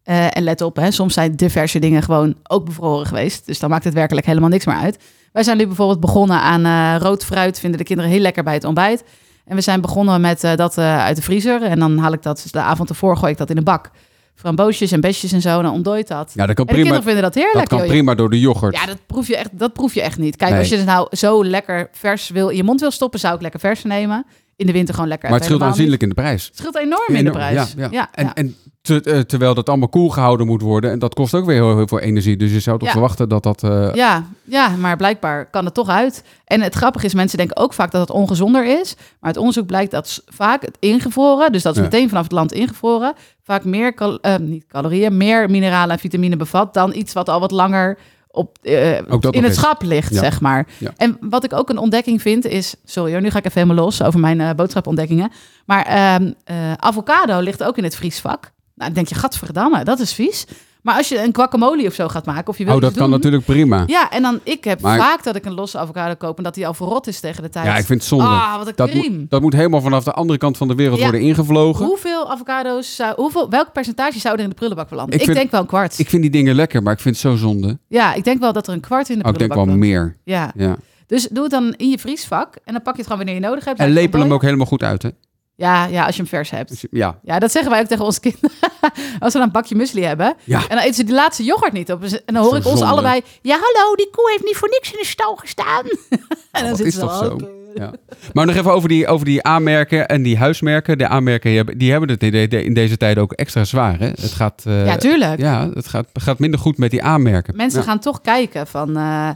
[0.05, 3.45] Eh, en let op, hè, soms zijn de verse dingen gewoon ook bevroren geweest.
[3.45, 4.97] Dus dan maakt het werkelijk helemaal niks meer uit.
[5.31, 7.59] Wij zijn nu bijvoorbeeld begonnen aan eh, rood fruit.
[7.59, 9.03] Vinden de kinderen heel lekker bij het ontbijt.
[9.45, 11.61] En we zijn begonnen met eh, dat uit de vriezer.
[11.63, 13.91] En dan haal ik dat dus de avond ervoor, gooi ik dat in een bak.
[14.35, 15.57] Framboosjes en besjes en zo.
[15.57, 16.31] En dan ontdooit dat.
[16.33, 17.69] ja dat kan En de prima, kinderen vinden dat dat heerlijk.
[17.69, 17.87] kan joh.
[17.87, 18.75] prima door de yoghurt.
[18.75, 20.35] Ja, dat proef je echt, dat proef je echt niet.
[20.35, 20.59] Kijk, Nee.
[20.59, 23.41] als je het nou zo lekker vers wil in je mond wil stoppen, zou ik
[23.41, 24.25] lekker vers nemen.
[24.55, 25.29] In de winter gewoon lekker.
[25.29, 26.45] maar het scheelt aanzienlijk in de prijs.
[26.45, 27.55] Het scheelt enorm in de prijs.
[27.55, 27.87] Ja, ja.
[27.91, 28.09] ja.
[28.11, 28.33] en, ja.
[28.33, 30.91] en te- eh, terwijl dat allemaal koel gehouden moet worden.
[30.91, 32.37] En dat kost ook weer heel, heel veel energie.
[32.37, 32.93] Dus je zou toch Ja.
[32.93, 33.63] verwachten dat dat...
[33.63, 36.23] eh, Ja, ja, maar blijkbaar kan het toch uit.
[36.45, 38.95] En het grappige is, mensen denken ook vaak dat het ongezonder is.
[39.19, 41.83] Maar het onderzoek blijkt dat vaak het ingevroren, dus dat is Ja.
[41.85, 43.13] meteen vanaf het land ingevroren,
[43.43, 47.39] vaak meer cal- eh, niet calorieën, meer mineralen en vitamine bevat dan iets wat al
[47.39, 47.97] wat langer
[48.31, 50.19] op, in het schap ligt, Ja.
[50.19, 50.67] zeg maar.
[50.77, 50.93] Ja.
[50.97, 53.83] En wat ik ook een ontdekking vind is, sorry hoor, nu ga ik even helemaal
[53.85, 55.31] los over mijn eh boodschapontdekkingen.
[55.65, 58.51] Maar ehm, eh, avocado ligt ook in het vriesvak.
[58.75, 60.45] Nou, dan denk je, gadverdamme, dat is vies.
[60.81, 63.09] Maar als je een guacamole of zo gaat maken, of je wilt Oh, dat kan
[63.09, 63.83] natuurlijk prima.
[63.87, 66.53] ja, en dan, ik heb Maar- vaak dat ik een losse avocado koop en dat
[66.53, 67.65] die al verrot is tegen de tijd.
[67.65, 68.25] Ja, ik vind het zonde.
[68.25, 70.97] Ah, wat een dat, moet, dat moet helemaal vanaf de andere kant van de wereld
[70.97, 71.03] Ja.
[71.03, 71.85] worden ingevlogen.
[71.85, 75.13] Hoeveel avocado's, zou, hoeveel, welk percentage zou er in de prullenbak belanden?
[75.13, 75.99] Ik Ik, vind- denk wel een kwart.
[75.99, 77.77] Ik vind die dingen lekker, maar ik vind het zo zonde.
[77.87, 79.89] ja, ik denk wel dat er een kwart in de Oh, ik denk prullenbak wel
[79.89, 80.17] meer.
[80.23, 80.75] Ja, Ja.
[81.07, 83.47] dus doe het dan in je vriesvak en dan pak je het gewoon wanneer je
[83.47, 83.79] nodig hebt.
[83.79, 85.09] En lepel hem ook helemaal goed uit, hè?
[85.57, 86.85] Ja, ja, als je hem vers hebt.
[86.91, 88.49] Ja, Ja, dat zeggen wij ook tegen onze kinderen.
[89.19, 90.35] Als we dan een bakje muesli hebben.
[90.43, 90.61] Ja.
[90.61, 92.03] En dan eten ze die laatste yoghurt niet op.
[92.03, 92.85] En dan hoor ik ons Zonde.
[92.85, 93.21] allebei...
[93.41, 95.83] Ja, hallo, die koe heeft niet voor niks in de stal gestaan.
[96.51, 97.37] en dan is ze toch zo.
[97.73, 97.93] Ja.
[98.33, 100.97] Maar nog even over die, over die aanmerken en die huismerken.
[100.97, 103.99] De aanmerken die hebben, die hebben het in, de- in deze tijd ook extra zwaar.
[103.99, 104.07] Hè?
[104.07, 105.39] Het gaat, eh, Ja, tuurlijk.
[105.39, 107.55] ja, het gaat, gaat minder goed met die aanmerken.
[107.55, 107.85] Mensen Ja.
[107.85, 108.97] gaan toch kijken van...
[108.97, 109.29] eh,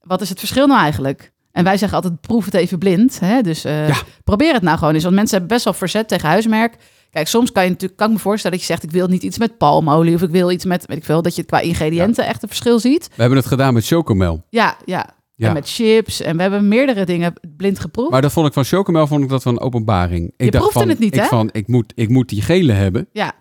[0.00, 1.32] wat is het verschil nou eigenlijk?
[1.58, 3.20] En wij zeggen altijd, proef het even blind.
[3.20, 3.40] Hè?
[3.40, 3.96] Dus eh, Ja.
[4.24, 5.02] probeer het nou gewoon eens.
[5.02, 6.76] Want mensen hebben best wel verzet tegen huismerk.
[7.10, 8.84] Kijk, soms kan je natuurlijk, kan ik me voorstellen dat je zegt...
[8.84, 11.22] ik wil niet iets met palmolie of ik wil iets met, weet ik veel...
[11.22, 13.08] dat je qua ingrediënten echt een verschil ziet.
[13.08, 14.44] We hebben het gedaan met chocomel.
[14.50, 15.06] Ja, ja.
[15.34, 15.48] Ja.
[15.48, 16.20] En met chips.
[16.20, 18.10] En we hebben meerdere dingen blind geproefd.
[18.10, 20.32] Maar dat vond ik van chocomel vond ik dat een openbaring.
[20.36, 21.26] Ik dacht proefde van, het niet, ik hè?
[21.26, 23.08] Van, ik, moet, ik moet die gele hebben.
[23.12, 23.32] Ja,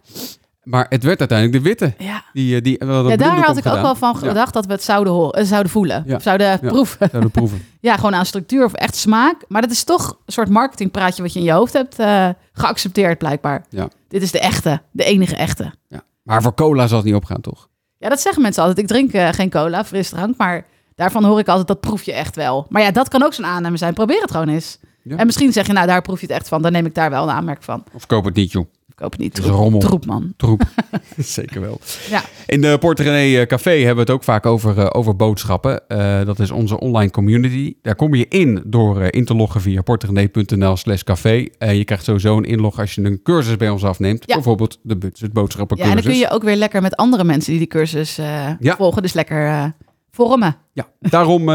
[0.70, 1.94] Maar het werd uiteindelijk de witte.
[1.98, 2.24] ja.
[2.34, 5.14] Die, eh, die, ja daar had ik ook wel van gedacht dat we het zouden,
[5.14, 6.04] horen, eh, zouden voelen.
[6.08, 6.16] Ja.
[6.16, 6.58] Of zouden Ja.
[6.58, 7.08] proeven.
[7.12, 7.66] Zouden proeven.
[7.80, 9.36] Ja, gewoon aan structuur of echt smaak.
[9.48, 13.18] Maar dat is toch een soort marketingpraatje wat je in je hoofd hebt eh, geaccepteerd
[13.18, 13.66] blijkbaar.
[13.70, 13.88] Ja.
[14.08, 15.72] Dit is de echte, de enige echte.
[15.88, 16.02] Ja.
[16.24, 17.68] Maar voor cola zal het niet opgaan, toch?
[17.98, 18.80] Ja, dat zeggen mensen altijd.
[18.80, 22.66] Ik drink geen cola, frisdrank, maar daarvan hoor ik altijd, dat proef je echt wel.
[22.70, 23.94] Maar ja, dat kan ook zo'n aanname zijn.
[23.94, 24.80] Probeer het gewoon eens.
[25.04, 25.18] Ja.
[25.18, 26.62] En misschien zeg je, nou, daar proef je het echt van.
[26.62, 27.84] Dan neem ik daar wel een aanmerk van.
[27.94, 28.66] Of koop het niet, joh.
[28.98, 29.38] Ik koop het niet.
[29.38, 29.80] Is rommel.
[29.80, 30.34] Troep, man.
[30.38, 30.62] Troep.
[31.18, 31.80] Zeker wel.
[32.10, 32.22] Ja.
[32.46, 35.88] In de Porte René eh, Café hebben we het ook vaak over, eh, over boodschappen.
[35.88, 37.74] Eh, dat is onze online community.
[37.82, 41.46] Daar kom je in door in te loggen via porterenee.nl slash café.
[41.60, 44.24] Je krijgt sowieso een inlog als je een cursus bij ons afneemt.
[44.26, 44.34] Ja.
[44.36, 45.96] Bijvoorbeeld de budget Ja, boodschappencursus.
[45.96, 48.76] en dan kun je ook weer lekker met andere mensen die die cursus Ja.
[48.78, 49.02] volgen.
[49.02, 49.74] Dus lekker
[50.12, 50.56] vormen.
[50.74, 51.46] Ja, daarom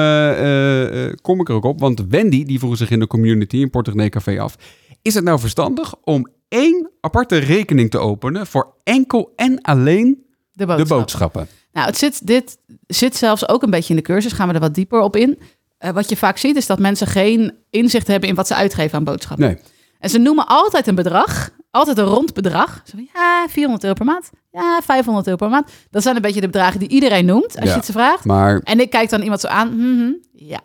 [1.22, 1.80] kom ik er ook op.
[1.80, 4.56] Want Wendy, die vroeg zich in de community in Porte René Café af.
[5.02, 10.66] Is het nou verstandig om één aparte rekening te openen voor enkel en alleen De
[10.66, 11.48] de boodschappen.
[11.72, 14.32] Nou, het zit, dit zit zelfs ook een beetje in de cursus.
[14.32, 15.38] Gaan we er wat dieper op in.
[15.78, 18.98] Eh, wat je vaak ziet is dat mensen geen inzicht hebben in wat ze uitgeven
[18.98, 19.46] aan boodschappen.
[19.46, 19.58] Nee.
[19.98, 22.82] En ze noemen altijd een bedrag, altijd een rond bedrag.
[22.84, 24.30] Zo van, ja, 400 euro per maand.
[24.50, 25.70] Ja, 500 euro per maand.
[25.90, 27.70] Dat zijn een beetje de bedragen die iedereen noemt als Ja.
[27.70, 28.24] je het ze vraagt.
[28.24, 29.76] Maar En ik kijk dan iemand zo aan.
[29.76, 30.60] mhm, ja,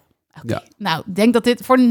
[0.45, 0.63] Ja.
[0.77, 1.83] Nou, ik denk dat dit voor 0%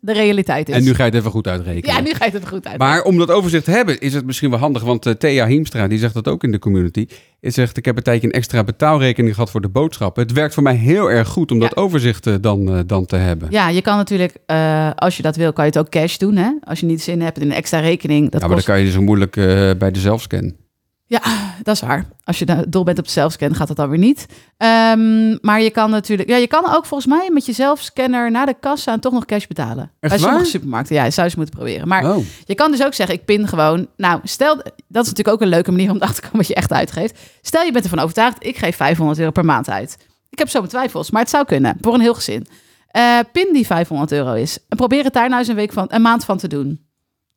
[0.00, 0.74] de realiteit is.
[0.74, 1.94] en nu ga je het even goed uitrekenen.
[1.96, 2.78] ja, nu ga je het goed uit.
[2.78, 4.82] Maar om dat overzicht te hebben, is het misschien wel handig.
[4.82, 7.06] Want eh, Thea Hiemstra, die zegt dat ook in de community.
[7.40, 10.22] Die zegt, ik heb een tijdje een extra betaalrekening gehad voor de boodschappen.
[10.22, 11.68] Het werkt voor mij heel erg goed om Ja.
[11.68, 13.48] dat overzicht eh, dan, eh, dan te hebben.
[13.50, 14.36] Ja, je kan natuurlijk,
[14.96, 16.36] als je dat wil, kan je het ook cash doen.
[16.36, 16.50] Hè?
[16.64, 18.30] Als je niet zin hebt in een extra rekening.
[18.30, 20.52] Dat ja, maar kost dan kan je dus zo moeilijk eh, bij de zelfscan.
[21.12, 22.04] Ja, dat is waar.
[22.24, 24.26] Als je dol bent op zelfscan, gaat dat dan weer niet.
[24.56, 26.28] Ehm, maar je kan natuurlijk...
[26.28, 29.24] Ja, je kan ook volgens mij met je zelfscanner naar de kassa en toch nog
[29.24, 29.90] cash betalen.
[30.00, 30.46] bij sommige waar?
[30.46, 30.96] supermarkten.
[30.96, 31.88] Ja, je zou eens moeten proberen.
[31.88, 33.86] Maar Oh, je kan dus ook zeggen, ik pin gewoon...
[33.96, 34.56] Nou, stel...
[34.88, 37.18] Dat is natuurlijk ook een leuke manier om erachter te komen wat je echt uitgeeft.
[37.42, 39.96] Stel, je bent ervan overtuigd, ik geef 500 euro per maand uit.
[40.30, 41.76] Ik heb zo mijn twijfels, maar het zou kunnen.
[41.80, 42.46] Voor een heel gezin.
[42.86, 44.58] Eh, pin die 500 euro is.
[44.68, 46.90] En probeer het daar nou eens een, week van, een maand van te doen.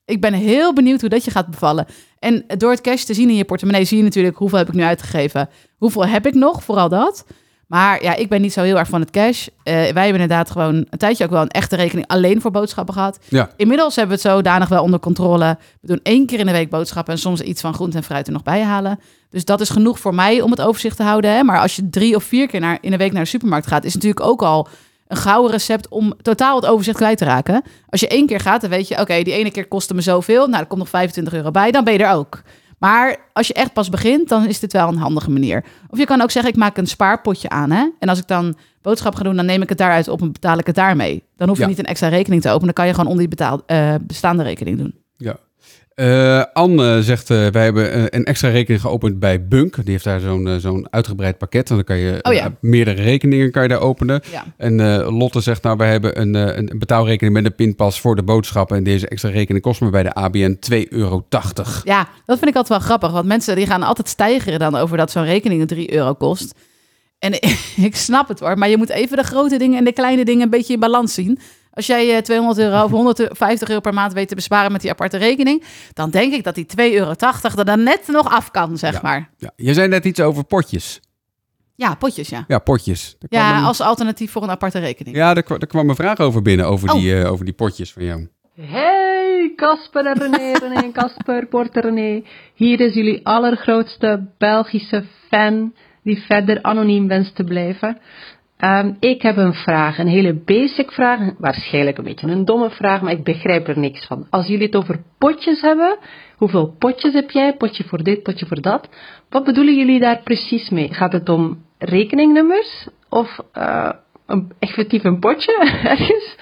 [0.05, 1.85] Ik ben heel benieuwd hoe dat je gaat bevallen.
[2.19, 4.73] En door het cash te zien in je portemonnee zie je natuurlijk hoeveel heb ik
[4.73, 5.49] nu uitgegeven.
[5.77, 7.25] Hoeveel heb ik nog, vooral dat.
[7.67, 9.47] Maar ja, ik ben niet zo heel erg van het cash.
[9.47, 12.93] Eh, wij hebben inderdaad gewoon een tijdje ook wel een echte rekening alleen voor boodschappen
[12.93, 13.19] gehad.
[13.29, 13.49] ja.
[13.57, 15.57] Inmiddels hebben we het zodanig wel onder controle.
[15.81, 18.27] We doen één keer in de week boodschappen en soms iets van groente en fruit
[18.27, 18.99] er nog bij halen.
[19.29, 21.31] Dus dat is genoeg voor mij om het overzicht te houden.
[21.31, 21.43] Hè?
[21.43, 23.83] Maar als je drie of vier keer naar, in de week naar de supermarkt gaat,
[23.83, 24.67] is het natuurlijk ook al
[25.07, 27.63] een gouden recept om totaal het overzicht kwijt te raken.
[27.89, 30.47] Als je één keer gaat, dan weet je, oké, die ene keer kostte me zoveel.
[30.47, 32.41] Nou, er komt nog 25 euro bij, dan ben je er ook.
[32.79, 35.63] Maar als je echt pas begint, dan is dit wel een handige manier.
[35.89, 37.71] Of je kan ook zeggen, ik maak een spaarpotje aan.
[37.71, 37.89] Hè?
[37.99, 40.57] En als ik dan boodschap ga doen, dan neem ik het daaruit op en betaal
[40.57, 41.23] ik het daarmee.
[41.35, 41.69] Dan hoef je Ja.
[41.69, 42.65] niet een extra rekening te openen.
[42.65, 44.95] Dan kan je gewoon onder die betaal, eh, bestaande rekening doen.
[45.17, 45.35] Ja.
[45.95, 49.75] Eh, Anne zegt, eh, wij hebben eh, een extra rekening geopend bij Bunk.
[49.75, 51.69] Die heeft daar zo'n zo'n uitgebreid pakket.
[51.69, 52.51] En dan kan je Oh ja.
[52.59, 54.21] meerdere rekeningen kan je daar openen.
[54.31, 54.43] Ja.
[54.57, 58.77] En Lotte zegt, nou, wij hebben een, een betaalrekening met een pinpas voor de boodschappen.
[58.77, 61.25] En deze extra rekening kost me bij de ABN 2,80 euro.
[61.83, 63.11] Ja, dat vind ik altijd wel grappig.
[63.11, 66.53] Want mensen die gaan altijd stijgeren dan over dat zo'n rekening een 3 euro kost.
[67.19, 67.33] En
[67.89, 70.43] ik snap het hoor, maar je moet even de grote dingen en de kleine dingen
[70.43, 71.39] een beetje in balans zien.
[71.75, 74.89] Als jij eh, 200 euro of 150 euro per maand weet te besparen met die
[74.91, 77.13] aparte rekening, dan denk ik dat die 2,80 euro
[77.57, 78.99] er dan net nog af kan, zeg Ja.
[79.03, 79.29] maar.
[79.37, 79.51] Ja.
[79.55, 80.99] Je zei net iets over potjes.
[81.75, 82.43] Ja, potjes, ja.
[82.47, 83.15] Ja, potjes.
[83.19, 85.15] Er kwam Ja, een- als alternatief voor een aparte rekening.
[85.15, 86.95] ja er, kwa- er kwam een vraag over binnen, over, Oh.
[86.99, 88.27] die, eh, over die potjes van jou.
[88.61, 92.23] Hey, Casper en René, René en Casper, Porter René.
[92.53, 97.97] Hier is jullie allergrootste Belgische fan die verder anoniem wenst te blijven.
[98.57, 103.01] Ehm, ik heb een vraag, een hele basic vraag, waarschijnlijk een beetje een domme vraag,
[103.01, 104.27] maar ik begrijp er niks van.
[104.29, 105.97] Als jullie het over potjes hebben,
[106.37, 107.55] hoeveel potjes heb jij?
[107.55, 108.89] Potje voor dit, potje voor dat.
[109.29, 110.93] Wat bedoelen jullie daar precies mee?
[110.93, 113.91] Gaat het om rekeningnummers of eh,
[114.25, 116.35] een, effectief een potje ergens?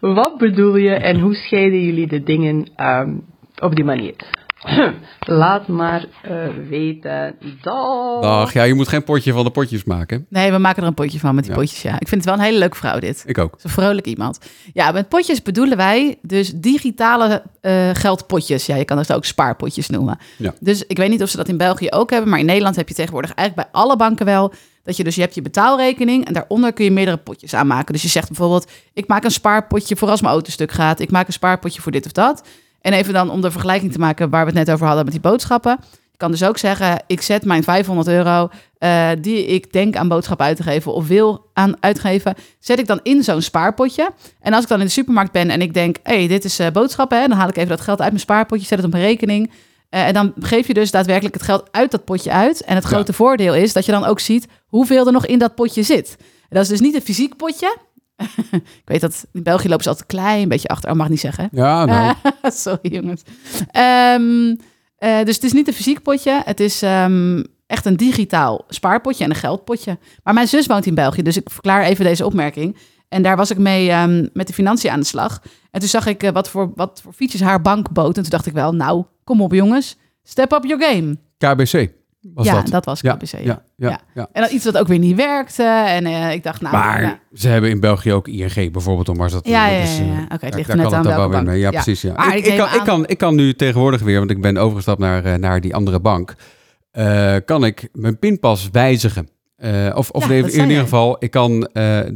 [0.00, 3.16] Wat bedoel je en hoe scheiden jullie de dingen ehm,
[3.60, 4.14] op die manier?
[5.20, 6.36] Laat maar eh,
[6.68, 7.34] weten.
[7.62, 8.20] Dag.
[8.20, 10.26] Dag, ja, je moet geen potje van de potjes maken.
[10.28, 11.58] Nee, we maken er een potje van met die Ja.
[11.58, 11.92] potjes, ja.
[12.00, 13.22] Ik vind het wel een hele leuke vrouw, dit.
[13.26, 13.50] Ik ook.
[13.50, 14.38] Dat is een vrolijk iemand.
[14.72, 18.66] Ja, met potjes bedoelen wij dus digitale eh, geldpotjes.
[18.66, 20.18] Ja, je kan het ook spaarpotjes noemen.
[20.36, 20.54] Ja.
[20.60, 22.88] Dus ik weet niet of ze dat in België ook hebben, maar in Nederland heb
[22.88, 26.32] je tegenwoordig eigenlijk bij alle banken wel dat je dus je hebt je betaalrekening en
[26.32, 27.92] daaronder kun je meerdere potjes aanmaken.
[27.92, 31.00] Dus je zegt bijvoorbeeld, ik maak een spaarpotje voor als mijn auto stuk gaat.
[31.00, 32.42] Ik maak een spaarpotje voor dit of dat.
[32.80, 35.12] En even dan om de vergelijking te maken waar we het net over hadden met
[35.12, 35.78] die boodschappen.
[35.90, 40.08] Je kan dus ook zeggen, ik zet mijn 500 euro eh, die ik denk aan
[40.08, 44.10] boodschappen uit te geven of wil aan uitgeven, zet ik dan in zo'n spaarpotje.
[44.40, 46.58] En als ik dan in de supermarkt ben en ik denk, hé, hey, dit is
[46.58, 48.92] eh, boodschappen, hè, dan haal ik even dat geld uit mijn spaarpotje, zet het op
[48.92, 49.50] mijn rekening.
[49.88, 52.62] Eh, en dan geef je dus daadwerkelijk het geld uit dat potje uit.
[52.62, 52.90] En het Ja.
[52.90, 56.16] grote voordeel is dat je dan ook ziet hoeveel er nog in dat potje zit.
[56.18, 57.76] En dat is dus niet een fysiek potje.
[58.50, 60.90] ik weet dat in België lopen ze altijd een klein beetje achter.
[60.90, 61.48] Oh, mag niet zeggen.
[61.52, 62.14] Ja, nou.
[62.42, 63.22] Sorry jongens.
[63.70, 64.56] Ehm,
[64.96, 66.42] eh, dus het is niet een fysiek potje.
[66.44, 69.98] Het is ehm, echt een digitaal spaarpotje en een geldpotje.
[70.22, 72.76] Maar mijn zus woont in België, dus ik verklaar even deze opmerking.
[73.08, 75.42] En daar was ik mee ehm, met de financiën aan de slag.
[75.70, 78.16] En toen zag ik eh, wat, voor, wat voor features haar bank bood.
[78.16, 79.96] En toen dacht ik wel, nou, kom op jongens.
[80.22, 81.16] Step up your game.
[81.38, 82.68] KBC was ja, dat.
[82.68, 83.30] dat, was KBC.
[83.30, 84.00] ja, ja, Ja.
[84.14, 84.28] ja.
[84.32, 85.62] En dan iets wat ook weer niet werkte.
[85.86, 86.74] En eh, ik dacht, nou...
[86.76, 89.98] Maar ze hebben in België ook ING bijvoorbeeld, om maar dat Ja, dat ja, is,
[89.98, 90.04] eh.
[90.06, 91.46] Oké, het daar- ligt net kan aan welke bank.
[91.46, 91.58] mee.
[91.58, 92.02] Ja, precies.
[92.02, 92.12] Ja.
[92.14, 95.24] Maar Ik, kan, ik, kan, ik kan nu tegenwoordig weer, want ik ben overgestapt naar,
[95.24, 96.34] eh, naar die andere bank,
[97.44, 99.28] kan ik mijn pinpas wijzigen.
[99.94, 101.60] Of of in, ieder geval, ik kan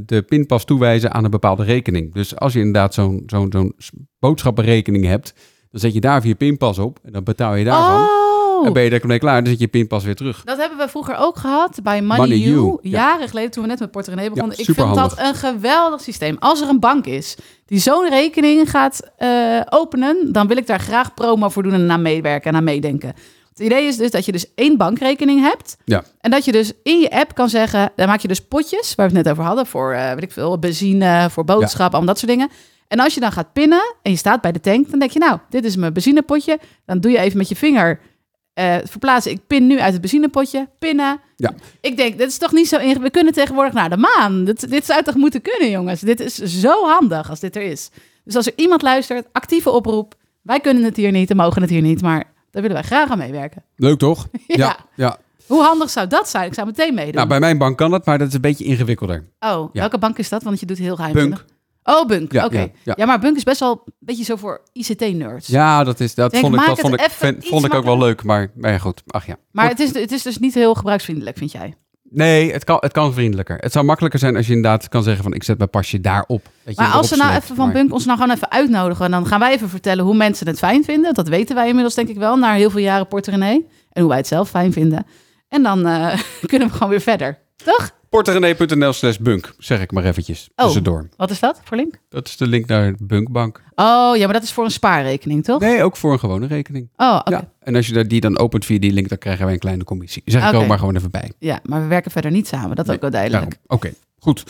[0.07, 2.15] de pinpas toewijzen aan een bepaalde rekening.
[2.15, 3.75] Dus als je inderdaad zo'n zo'n zo'n
[4.19, 5.35] boodschappenrekening hebt,
[5.71, 8.01] dan zet je daar je pinpas op en dan betaal je daarvan.
[8.01, 8.32] Oh,
[8.67, 10.43] En ben je daarmee klaar, dan zet je pinpas weer terug.
[10.45, 12.55] Dat hebben we vroeger ook gehad bij Money, Money You.
[12.55, 12.91] You, ja.
[12.91, 14.59] Jaren geleden toen we net met Portemonnee begonnen.
[14.59, 16.37] ik vind dat een geweldig systeem.
[16.39, 20.81] Als er een bank is die zo'n rekening gaat eh, openen, dan wil ik daar
[20.81, 23.15] graag promo voor doen en aan meewerken en aan meedenken.
[23.49, 25.77] Het idee is dus dat je dus één bankrekening hebt.
[25.85, 26.05] Ja.
[26.21, 29.09] En dat je dus in je app kan zeggen, dan maak je dus potjes, waar
[29.09, 32.19] we het net over hadden, voor eh, weet ik veel, benzine, voor boodschappen, al dat
[32.19, 32.51] soort dingen.
[32.89, 35.19] En als je dan gaat pinnen en je staat bij de tank, dan denk je,
[35.19, 36.59] nou, dit is mijn benzinepotje.
[36.87, 38.01] Dan doe je even met je vinger
[38.55, 39.33] eh, verplaatsen.
[39.33, 41.21] Ik pin nu uit het benzinepotje, pinnen.
[41.37, 41.53] Ja.
[41.81, 43.05] Ik denk, dit is toch niet zo ingewikkeld.
[43.05, 44.45] We kunnen tegenwoordig naar de maan.
[44.45, 46.01] Dit, dit zou toch moeten kunnen, jongens.
[46.01, 47.91] Dit is zo handig als dit er is.
[48.25, 50.15] Dus als er iemand luistert, actieve oproep.
[50.43, 53.11] Wij kunnen het hier niet en mogen het hier niet, maar daar willen wij graag
[53.11, 53.65] aan meewerken.
[53.77, 54.29] Leuk toch?
[54.47, 54.77] Ja.
[54.97, 55.19] ja.
[55.47, 56.47] Hoe handig zou dat zijn?
[56.47, 57.15] Ik zou meteen meedoen.
[57.15, 59.25] Nou, bij mijn bank kan dat, maar dat is een beetje ingewikkelder.
[59.41, 59.81] Oh, Ja.
[59.81, 60.43] welke bank is dat?
[60.43, 61.35] Want je doet heel geheim.
[61.85, 62.33] Oh, Bunk.
[62.33, 62.59] Ja, Oké.
[62.59, 63.07] ja, Ja, ja.
[63.07, 65.47] maar Bunk is best wel een beetje zo voor ICT-nerds.
[65.47, 68.23] Ja, dat, is, dat Denk, vond ik, dat vond ik, vond ook wel leuk.
[68.23, 69.03] Maar, maar ja, goed.
[69.07, 69.37] Ach ja.
[69.51, 71.75] Maar het is, het is dus niet heel gebruiksvriendelijk, vind jij?
[72.15, 73.57] Nee, het kan, het kan vriendelijker.
[73.61, 76.49] Het zou makkelijker zijn als je inderdaad kan zeggen van ik zet mijn pasje daarop.
[76.65, 79.11] Dat Maar als ze nou even van Maar- Bunk ons nou gewoon even uitnodigen...
[79.11, 81.15] dan gaan wij even vertellen hoe mensen het fijn vinden.
[81.15, 83.61] Dat weten wij inmiddels denk ik wel, na heel veel jaren Porte René.
[83.93, 85.07] En hoe wij het zelf fijn vinden.
[85.49, 87.39] En dan eh, kunnen we gewoon weer verder.
[87.65, 87.91] Toch?
[88.09, 90.65] Porterenee.nl slash bunk, zeg ik maar eventjes Oh.
[90.65, 91.09] tussendoor.
[91.17, 91.95] Wat is dat voor link?
[92.09, 93.63] Dat is de link naar Bunkbank.
[93.75, 95.61] Oh, ja, maar dat is voor een spaarrekening, toch?
[95.61, 96.89] Nee, ook voor een gewone rekening.
[96.97, 97.31] Oh, oké.
[97.31, 97.49] Ja.
[97.61, 100.23] En als je die dan opent via die link, dan krijgen wij een kleine commissie.
[100.25, 100.57] Zeg ik Oké.
[100.59, 101.33] ook maar gewoon even bij.
[101.39, 102.77] Ja, maar we werken verder niet samen.
[102.77, 103.57] Dat is ook wel duidelijk.
[103.67, 104.45] Oké, goed.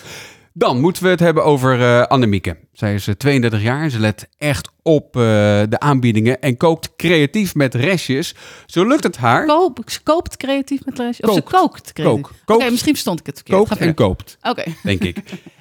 [0.54, 2.56] Dan moeten we het hebben over eh Annemieke.
[2.72, 3.88] Zij is eh, 32 jaar.
[3.90, 5.22] Ze let echt op eh,
[5.68, 8.34] de aanbiedingen en kookt creatief met restjes.
[8.66, 9.46] Zo lukt het haar.
[9.46, 11.22] Koop, ze koopt creatief met lesje.
[11.22, 11.92] Of ze Kookt.
[11.92, 12.22] creatief.
[12.22, 12.56] Kook.
[12.56, 13.58] Oké, misschien verstond ik het verkeerd.
[13.58, 14.64] Kookt Ga en koopt, Oké.
[14.82, 15.18] denk ik.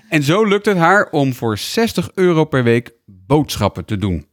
[0.09, 4.25] En zo lukt het haar om voor 60 euro per week boodschappen te doen.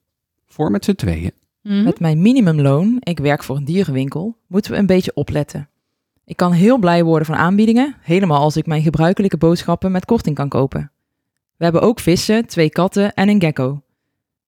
[0.46, 1.32] Voor met z'n tweeën.
[1.62, 1.82] Mhm.
[1.84, 5.68] Met mijn minimumloon, ik werk voor een dierenwinkel, moeten we een beetje opletten.
[6.28, 10.36] Ik kan heel blij worden van aanbiedingen, helemaal als ik mijn gebruikelijke boodschappen met korting
[10.36, 10.90] kan kopen.
[11.56, 13.82] We hebben ook vissen, twee katten en een gecko.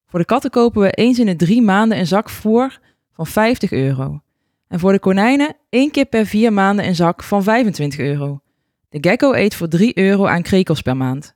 [0.07, 2.79] Voor de katten kopen we eens in de drie maanden een zak voer
[3.13, 4.21] van 50 euro.
[4.67, 8.41] En voor de konijnen één keer per vier maanden een zak van 25 euro.
[8.89, 11.35] De gecko eet voor 3 euro aan krekels per maand.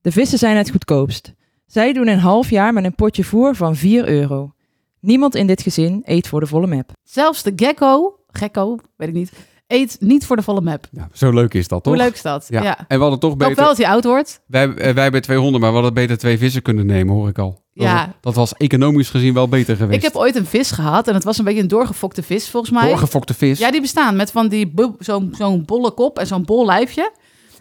[0.00, 1.34] De vissen zijn het goedkoopst.
[1.66, 4.54] Zij doen een half jaar met een potje voer van 4 euro.
[5.00, 6.90] Niemand in dit gezin eet voor de volle map.
[7.02, 9.32] Zelfs de gecko, gecko, weet ik niet,
[9.72, 10.86] eet niet voor de volle map.
[10.90, 11.94] Ja, zo leuk is dat toch?
[11.94, 12.46] Hoe leuk is dat?
[12.48, 12.62] Ja.
[12.62, 12.78] Ja.
[12.88, 13.64] En we hadden toch Ik hoop wel beter...
[13.64, 14.40] dat hij oud wordt.
[14.46, 17.28] Wij, eh, wij hebben twee honden, maar we hadden beter twee vissen kunnen nemen, hoor
[17.28, 17.60] ik al.
[17.74, 17.96] Dat, Ja.
[17.96, 19.96] was, dat was economisch gezien wel beter geweest.
[19.98, 22.72] Ik heb ooit een vis gehad en het was een beetje een doorgefokte vis volgens
[22.72, 22.88] mij.
[22.88, 23.58] Doorgefokte vis.
[23.58, 27.12] Ja, die bestaan met van die zo'n zo'n bolle kop en zo'n bol lijfje.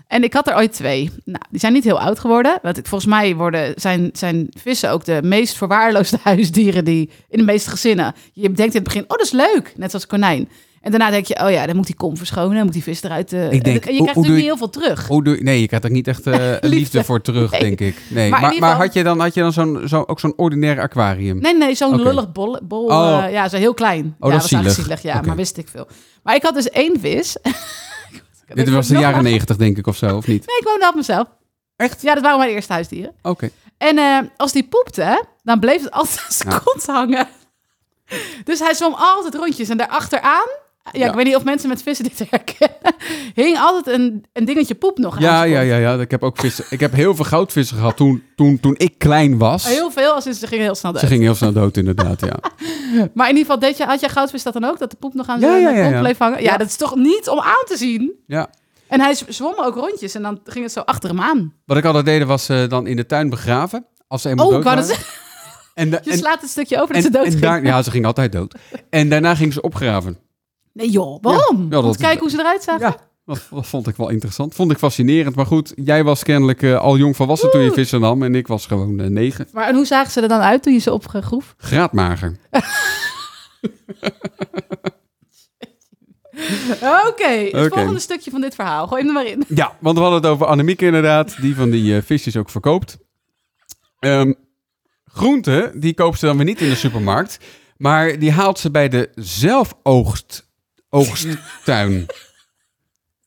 [0.07, 1.09] En ik had er ooit twee.
[1.25, 2.59] Nou, die zijn niet heel oud geworden.
[2.61, 7.43] Want volgens mij worden, zijn, zijn vissen ook de meest verwaarloosde huisdieren die in de
[7.45, 8.13] meeste gezinnen.
[8.33, 9.73] Je denkt in het begin, oh, dat is leuk.
[9.75, 10.49] Net zoals konijn.
[10.81, 13.03] En daarna denk je, oh ja, dan moet die kom verschonen, dan moet die vis
[13.03, 13.33] eruit.
[13.33, 15.07] eh, Ik denk, en je hoe- krijgt natuurlijk niet heel veel terug.
[15.07, 16.67] Hoe doe, nee, je krijgt er niet echt eh, liefde.
[16.67, 17.03] Liefde.
[17.03, 17.59] voor terug, Nee.
[17.61, 17.97] denk ik.
[18.09, 18.29] Nee.
[18.29, 21.39] Maar Maar, geval- had je dan, had je dan zo'n, zo, ook zo'n ordinair aquarium?
[21.41, 22.59] Nee, nee, zo'n lullig bol.
[22.63, 23.23] bol Oh.
[23.25, 24.15] eh, ja, zo heel klein.
[24.19, 25.01] dat ja, is was zielig.
[25.01, 25.87] ja, maar wist ik veel.
[26.23, 27.37] Maar ik had dus één vis.
[28.53, 30.45] Dit was de jaren negentig, denk ik, of zo, of niet?
[30.47, 31.27] Nee, ik woonde op mezelf.
[31.75, 32.01] Echt?
[32.01, 33.13] Ja, dat waren mijn eerste huisdieren.
[33.21, 33.49] Oké.
[33.77, 33.97] En
[34.37, 36.61] als die poepte, dan bleef het altijd aan zijn Ja.
[36.63, 37.27] kont hangen.
[38.43, 39.69] Dus hij zwom altijd rondjes.
[39.69, 40.47] En daarachteraan,
[40.83, 41.07] ja, Ja.
[41.09, 42.95] ik weet niet of mensen met vissen dit herkennen,
[43.43, 45.93] hing altijd een, een dingetje poep nog aan Ja, ja, ja, ja.
[45.99, 46.65] Ik heb ook vissen.
[46.69, 49.67] Ik heb heel veel goudvissen gehad toen, toen, toen ik klein was.
[49.67, 51.01] Heel veel, als ze gingen heel snel dood.
[51.01, 52.39] Ze gingen heel snel dood, inderdaad, ja.
[53.13, 54.79] Maar in ieder geval, deed je, had jij goudvis dat dan ook?
[54.79, 55.99] Dat de poep nog aan zijn ja, ja, kont ja.
[55.99, 56.41] bleef hangen?
[56.41, 58.13] Ja, dat is toch niet om aan te zien?
[58.27, 58.49] ja.
[58.87, 61.53] En hij zwom ook rondjes en dan ging het zo achter hem aan.
[61.65, 63.85] Wat ik altijd deed, was eh, dan in de tuin begraven.
[64.07, 64.95] Als ze eenmaal Oh, dood waren.
[65.73, 67.43] En, Je en, slaat het stukje over dat en, ze dood en ging.
[67.43, 68.55] daar, ja, ze gingen altijd dood.
[68.89, 70.17] En daarna gingen ze opgraven.
[70.73, 71.63] Nee joh, waarom?
[71.63, 72.81] Ja, dat- te kijken hoe ze eruit zagen?
[72.87, 74.55] Ja, dat, dat vond ik wel interessant.
[74.55, 75.35] Vond ik fascinerend.
[75.35, 78.23] Maar goed, jij was kennelijk eh, al jong volwassen toen je vissen nam.
[78.23, 79.47] En ik was gewoon eh, negen.
[79.53, 81.53] Maar en hoe zagen ze er dan uit toen je ze opgroef?
[81.57, 82.37] Graadmager.
[87.07, 88.87] Oké, het volgende stukje van dit verhaal.
[88.87, 89.43] Gooi hem er maar in.
[89.47, 91.41] Ja, want we hadden het over Annemieke inderdaad.
[91.41, 92.97] Die van die eh, visjes ook verkoopt.
[93.99, 94.33] Ehm
[95.13, 97.39] groenten, die koopt ze dan weer niet in de supermarkt.
[97.77, 100.49] Maar die haalt ze bij de zelfoogst
[100.91, 102.05] oogsttuin.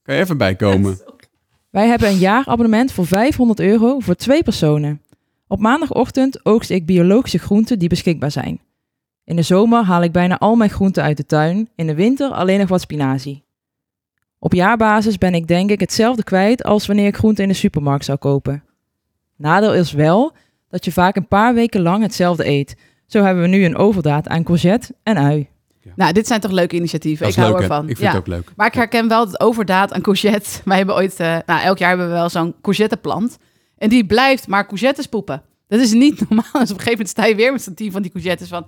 [0.03, 0.99] Kan je even bijkomen?
[1.71, 5.03] Wij hebben een jaarabonnement voor 500 euro voor twee personen.
[5.49, 8.61] Op maandagochtend oogst ik biologische groenten die beschikbaar zijn.
[9.25, 12.31] In de zomer haal ik bijna al mijn groenten uit de tuin, in de winter
[12.31, 13.45] alleen nog wat spinazie.
[14.39, 18.05] Op jaarbasis ben ik denk ik hetzelfde kwijt als wanneer ik groenten in de supermarkt
[18.05, 18.65] zou kopen.
[19.37, 20.33] Nadeel is wel
[20.69, 22.77] dat je vaak een paar weken lang hetzelfde eet.
[23.07, 25.49] Zo hebben we nu een overdaad aan courgette en ui.
[25.97, 27.27] Nou, dit zijn toch leuke initiatieven.
[27.27, 27.61] Ik hou hè?
[27.61, 27.89] ervan.
[27.89, 28.07] Ik vind ja.
[28.07, 28.53] het ook leuk.
[28.57, 30.51] Maar ik herken wel het overdaad aan courgette.
[30.65, 33.39] Wij hebben ooit, eh, nou, elk jaar hebben we wel zo'n courgetteplant.
[33.79, 35.43] En die blijft maar courgettes poepen.
[35.69, 36.45] Dat is niet normaal.
[36.45, 38.67] Dus op een gegeven moment sta je weer met zo'n team van die courgettes van...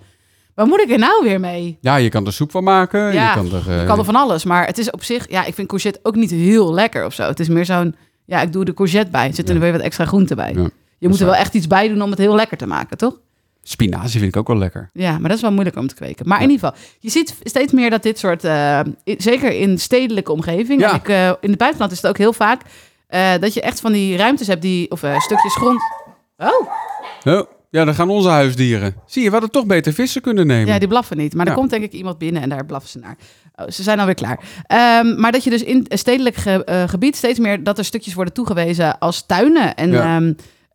[0.55, 1.79] Waar moet ik er nou weer mee?
[1.81, 3.13] Ja, je kan er soep van maken.
[3.13, 4.45] Ja, je kan er, eh, Ik kan er van alles.
[4.45, 5.31] Maar het is op zich...
[5.31, 7.23] Ja, ik vind courgette ook niet heel lekker of zo.
[7.23, 7.95] Het is meer zo'n...
[8.25, 9.27] Ja, ik doe de courgette bij.
[9.27, 10.71] Er zit er weer wat extra groente bij.
[10.99, 13.21] Je moet er wel echt iets bij doen om het heel lekker te maken, toch?
[13.69, 14.91] Spinazie vind ik ook wel lekker.
[14.93, 16.29] Ja, maar dat is wel moeilijk om te kweken.
[16.29, 16.45] Maar Ja.
[16.45, 20.81] in ieder geval, je ziet steeds meer dat dit soort, eh, zeker in stedelijke omgeving,
[20.81, 20.91] Ja.
[20.91, 22.61] en ik, eh, in het buitenland is het ook heel vaak,
[23.07, 25.81] eh, dat je echt van die ruimtes hebt die, of stukjes grond.
[26.37, 26.49] Oh,
[27.25, 28.95] Oh, ja, dan gaan onze huisdieren.
[29.07, 30.73] Zie je, we hadden toch beter vissen kunnen nemen.
[30.73, 31.35] ja, die blaffen niet.
[31.35, 33.17] Maar er komt denk ik iemand binnen en daar blaffen ze naar.
[33.57, 34.39] Oh, ze zijn alweer klaar.
[34.67, 38.35] Ehm, maar dat je dus in stedelijk ge- gebied steeds meer dat er stukjes worden
[38.35, 39.75] toegewezen als tuinen.
[39.75, 40.21] En Ja.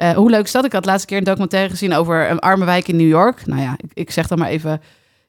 [0.02, 0.66] Eh, hoe leuk is dat?
[0.66, 3.46] Ik had laatste keer een documentaire gezien over een arme wijk in New York.
[3.46, 4.82] Nou ja, ik, ik zeg dan maar even.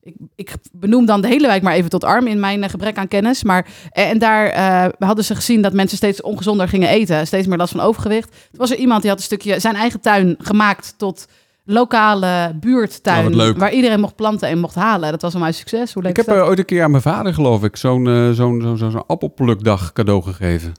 [0.03, 2.97] Ik, ik benoem dan de hele wijk maar even tot arm in mijn eh, gebrek
[2.97, 3.43] aan kennis.
[3.43, 7.27] Maar, eh, en daar eh, hadden ze gezien dat mensen steeds ongezonder gingen eten.
[7.27, 8.31] Steeds meer last van overgewicht.
[8.31, 11.27] Toen was er iemand die had een stukje zijn eigen tuin gemaakt tot
[11.65, 13.41] lokale buurttuin.
[13.41, 13.51] Oh.
[13.57, 15.11] Waar iedereen mocht planten en mocht halen.
[15.11, 15.93] Dat was een mijn succes.
[15.93, 16.47] Hoe leuk Ik heb dat?
[16.47, 18.05] ooit een keer aan mijn vader, geloof ik, zo'n
[18.35, 20.73] zo'n zo'n zo'n zo'n appelplukdag cadeau gegeven.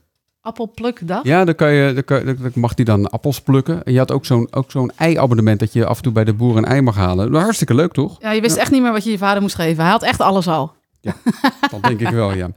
[0.44, 1.20] Appelplukdag?
[1.22, 3.84] Ja, dan, kan je, dan, kan, dan mag hij dan appels plukken.
[3.84, 6.32] En je had ook zo'n ook zo'n ei-abonnement dat je af en toe bij de
[6.32, 7.34] boer een ei mag halen.
[7.34, 8.16] Hartstikke leuk, toch?
[8.20, 9.82] Ja, je wist echt niet meer wat je je vader moest geven.
[9.82, 10.72] Hij had echt alles al.
[11.70, 12.50] Dat denk ik wel, ja.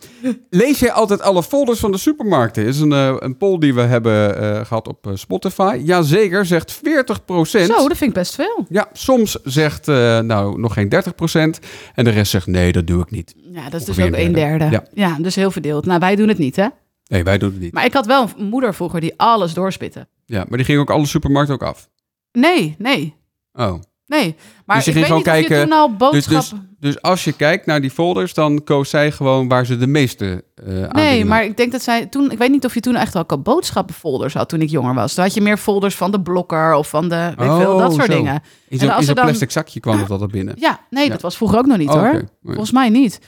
[0.49, 2.65] Lees jij altijd alle folders van de supermarkten?
[2.65, 5.81] Is een, eh, een poll die we hebben eh, gehad op eh, Spotify.
[5.83, 6.79] Jazeker, zegt 40%
[7.49, 8.65] Zo, dat vind ik best veel.
[8.69, 11.59] Ja, soms zegt nou nog geen 30%
[11.95, 13.35] En de rest zegt nee, dat doe ik niet.
[13.51, 14.69] Ja, dat is dus ook een een derde.
[14.69, 14.87] derde.
[14.93, 15.17] Ja.
[15.19, 15.85] dus heel verdeeld.
[15.85, 16.67] Nou, wij doen het niet, hè?
[17.07, 17.73] Nee, wij doen het niet.
[17.73, 20.09] Maar ik had wel een moeder vroeger die alles doorspitten.
[20.25, 21.89] Ja, maar die ging ook alle supermarkten ook af.
[22.31, 23.15] Nee, nee,
[23.53, 23.81] Oh.
[24.07, 24.35] Nee.
[24.65, 26.67] Maar Dus je ik ging weet niet gewoon je kijken- toen al Dus, boodschappen...
[26.79, 29.87] dus, dus als je kijkt naar die folders, dan koos zij gewoon waar ze de
[29.87, 32.31] meeste eh Nee, aanbiedingen maar ik denk dat zij toen...
[32.31, 35.13] Ik weet niet of je toen echt al boodschappenfolders had toen ik jonger was.
[35.13, 37.15] Toen had je meer folders van de blokker of van de...
[37.37, 38.13] Weet veel, Oh, dat soort zo.
[38.17, 38.33] dingen.
[38.33, 40.55] In En zo'n als er dan- plastic zakje kwam het altijd binnen.
[40.67, 41.09] Ja, nee, Ja.
[41.09, 42.11] dat was vroeger ook nog niet Oh, hoor.
[42.13, 42.23] Nee.
[42.43, 43.19] Volgens mij niet.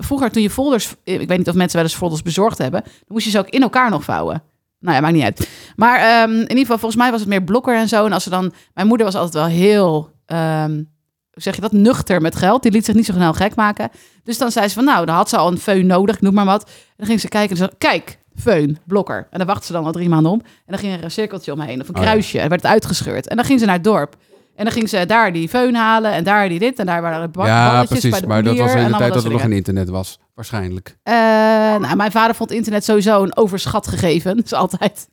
[0.00, 0.94] Vroeger toen je folders...
[1.04, 2.80] Ik weet niet of mensen wel eens folders bezorgd hebben.
[2.82, 4.42] Dan moest je ze ook in elkaar nog vouwen.
[4.80, 5.48] Nou ja, maakt niet uit.
[5.76, 8.04] Maar ehm, in ieder geval, volgens mij was het meer blokker en zo.
[8.06, 8.52] En als ze dan...
[8.74, 10.12] Mijn moeder was altijd wel heel...
[10.26, 11.72] hoe zeg je dat?
[11.72, 12.62] Nuchter met geld.
[12.62, 13.90] Die liet zich niet zo snel gek maken.
[14.24, 16.14] Dus dan zei ze van, nou, dan had ze al een feun nodig.
[16.14, 16.64] Ik noem maar wat.
[16.64, 19.26] En dan ging ze kijken en ze zei, kijk, feun, blokker.
[19.30, 20.40] En dan wachtte ze dan al drie maanden om.
[20.40, 22.06] En dan ging er een cirkeltje omheen of een Oh ja.
[22.08, 22.40] kruisje.
[22.40, 23.28] En werd het uitgescheurd.
[23.28, 24.16] En dan ging ze naar het dorp.
[24.56, 26.78] En dan ging ze daar die feun halen en daar die dit.
[26.78, 28.20] En daar waren ja, balletjes bij precies.
[28.20, 30.18] de Maar dat was in de tijd dat er nog geen internet was.
[30.34, 30.96] Waarschijnlijk.
[31.02, 34.36] Eh, nou, mijn vader vond internet sowieso een overschat gegeven.
[34.44, 35.08] Dus altijd.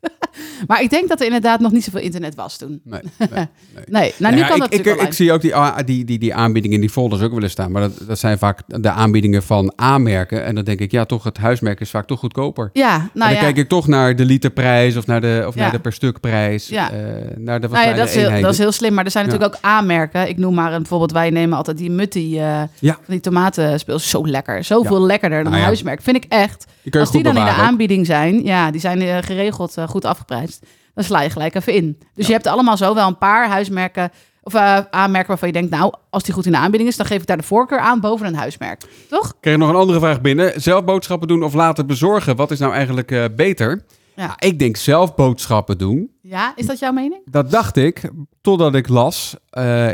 [0.66, 2.80] Maar ik denk dat er inderdaad nog niet zoveel internet was toen.
[2.84, 3.46] Nee, nee, nee.
[3.86, 6.04] Nee, nou nu Ja, kan ik, dat ik, natuurlijk wel ik zie ook die, die,
[6.04, 7.72] die, die aanbiedingen in die folders ook wel eens staan.
[7.72, 10.44] Maar dat, dat zijn vaak de aanbiedingen van aanmerken.
[10.44, 12.70] En dan denk ik, ja, toch, het huismerk is vaak toch goedkoper.
[12.72, 13.40] Ja, en nou dan ja.
[13.40, 15.60] kijk ik toch naar de literprijs of naar de, of Ja.
[15.60, 16.68] naar de per stuk prijs.
[16.68, 16.90] Ja.
[16.92, 16.98] eh,
[17.36, 18.94] naar de wat Nou ja, dat is, heel, dat is heel slim.
[18.94, 20.28] Maar er zijn natuurlijk ook aanmerken.
[20.28, 22.68] Ik noem maar een, bijvoorbeeld, wij nemen altijd die Mutti, Ja.
[22.80, 23.98] van die tomatenspeel.
[23.98, 24.64] Zo lekker.
[24.64, 25.64] Zoveel lekkerder dan een ja.
[25.64, 26.02] huismerk.
[26.02, 26.66] Vind ik echt.
[26.82, 30.04] Die Als die dan in de aanbieding zijn, ja, die zijn eh, geregeld eh, goed
[30.04, 30.66] afgeprijsd.
[30.94, 31.98] Dan sla je gelijk even in.
[32.14, 34.10] Dus je hebt allemaal zo wel een paar huismerken
[34.42, 37.06] of eh, aanmerken waarvan je denkt, nou, als die goed in de aanbieding is, dan
[37.06, 38.82] geef ik daar de voorkeur aan boven een huismerk.
[39.08, 39.26] Toch?
[39.26, 40.60] Ik kreeg nog een andere vraag binnen.
[40.60, 42.36] Zelf boodschappen doen of laten bezorgen?
[42.36, 43.84] Wat is nou eigenlijk beter?
[44.14, 44.26] Ja.
[44.26, 46.10] Nou, ik denk zelf boodschappen doen.
[46.22, 47.20] Ja, is dat jouw mening?
[47.24, 49.36] Dat dacht ik, totdat ik las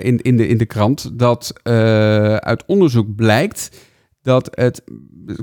[0.00, 1.52] in, in, de, in de krant dat
[2.42, 3.70] uit onderzoek blijkt
[4.22, 4.82] dat het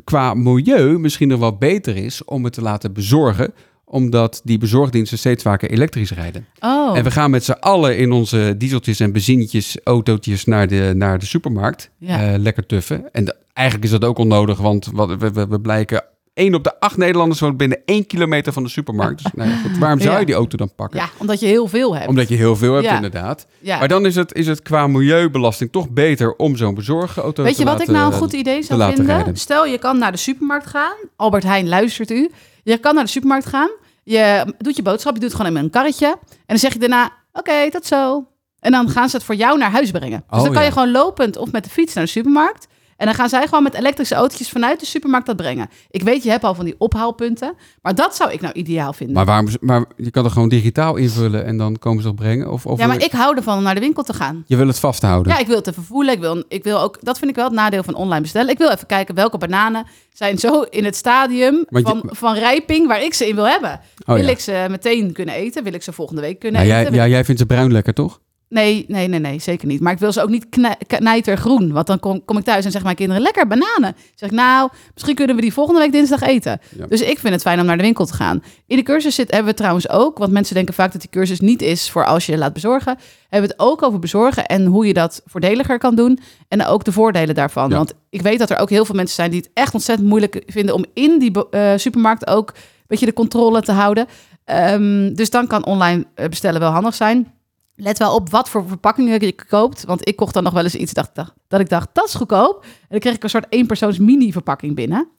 [0.03, 3.53] qua milieu misschien nog wel beter is om het te laten bezorgen,
[3.85, 6.45] omdat die bezorgdiensten steeds vaker elektrisch rijden.
[6.59, 10.91] Oh, En we gaan met z'n allen in onze dieseltjes en benzinetjes, autootjes naar de,
[10.95, 11.89] naar de supermarkt.
[11.97, 12.33] Ja.
[12.33, 13.13] Eh, lekker tuffen.
[13.13, 16.03] En de- eigenlijk is dat ook onnodig, want wat, we, we, we blijken...
[16.35, 19.23] één op de acht Nederlanders woont binnen één kilometer van de supermarkt.
[19.23, 20.99] Dus nou ja, goed, waarom zou je die auto dan pakken?
[20.99, 22.07] ja, omdat je heel veel hebt.
[22.07, 22.95] Omdat je heel veel hebt, Ja.
[22.95, 23.45] inderdaad.
[23.59, 23.79] ja.
[23.79, 27.59] Maar dan is het, is het qua milieubelasting toch beter om zo'n bezorgauto Weet te
[27.59, 29.05] je wat laten, ik nou een goed idee zou vinden?
[29.05, 29.35] rijden.
[29.37, 30.95] Stel, je kan naar de supermarkt gaan.
[31.15, 32.31] Albert Heijn, luistert u.
[32.63, 33.69] Je kan naar de supermarkt gaan.
[34.03, 36.07] Je doet je boodschap, je doet het gewoon in een karretje.
[36.29, 38.27] En dan zeg je daarna, oké, tot zo.
[38.59, 40.23] En dan gaan ze het voor jou naar huis brengen.
[40.29, 42.67] Dus Oh, dan kan je gewoon lopend of met de fiets naar de supermarkt.
[42.97, 45.69] En dan gaan zij gewoon met elektrische autootjes vanuit de supermarkt dat brengen.
[45.91, 47.53] Ik weet, je hebt al van die ophaalpunten.
[47.81, 49.15] Maar dat zou ik nou ideaal vinden.
[49.15, 52.51] Maar, waarom, maar je kan er gewoon digitaal invullen en dan komen ze nog brengen?
[52.51, 54.43] Of, of ja, maar ik hou ervan om naar de winkel te gaan.
[54.47, 55.31] Je wil het vasthouden.
[55.33, 56.13] Ja, ik wil het even voelen.
[56.13, 58.49] Ik wil, ik wil ook, dat vind ik wel het nadeel van online bestellen.
[58.49, 62.87] Ik wil even kijken welke bananen zijn zo in het stadium je- van, van rijping
[62.87, 63.71] waar ik ze in wil hebben.
[64.05, 64.29] Oh, wil ja.
[64.29, 65.63] ik ze meteen kunnen eten?
[65.63, 66.93] Wil ik ze volgende week kunnen Nou, jij, eten?
[66.95, 68.19] ja, jij vindt ze bruin lekker, toch?
[68.49, 69.79] Nee, nee, nee, nee, zeker niet.
[69.81, 71.71] Maar ik wil ze ook niet knij- knijtergroen.
[71.71, 73.95] Want dan kom, kom ik thuis en zeggen mijn kinderen, lekker bananen.
[74.15, 76.59] Zeg ik, nou, misschien kunnen we die volgende week dinsdag eten.
[76.77, 76.85] Ja.
[76.85, 78.43] Dus ik vind het fijn om naar de winkel te gaan.
[78.67, 81.39] In de cursus zit, hebben we trouwens ook, want mensen denken vaak dat die cursus
[81.39, 82.97] niet is voor als je je laat bezorgen.
[83.29, 86.19] Hebben we het ook over bezorgen en hoe je dat voordeliger kan doen.
[86.47, 87.69] En ook de voordelen daarvan.
[87.69, 87.75] Ja.
[87.75, 90.43] Want ik weet dat er ook heel veel mensen zijn die het echt ontzettend moeilijk
[90.45, 92.55] vinden om in die eh, supermarkt ook een
[92.87, 94.05] beetje de controle te houden.
[94.45, 97.33] Ehm, dus dan kan online eh, bestellen wel handig zijn.
[97.75, 99.85] Let wel op wat voor verpakkingen je koopt.
[99.85, 101.15] Want ik kocht dan nog wel eens iets dacht,
[101.47, 102.63] dat ik dacht, dat is goedkoop.
[102.63, 105.09] En dan kreeg ik een soort eenpersoons mini verpakking binnen.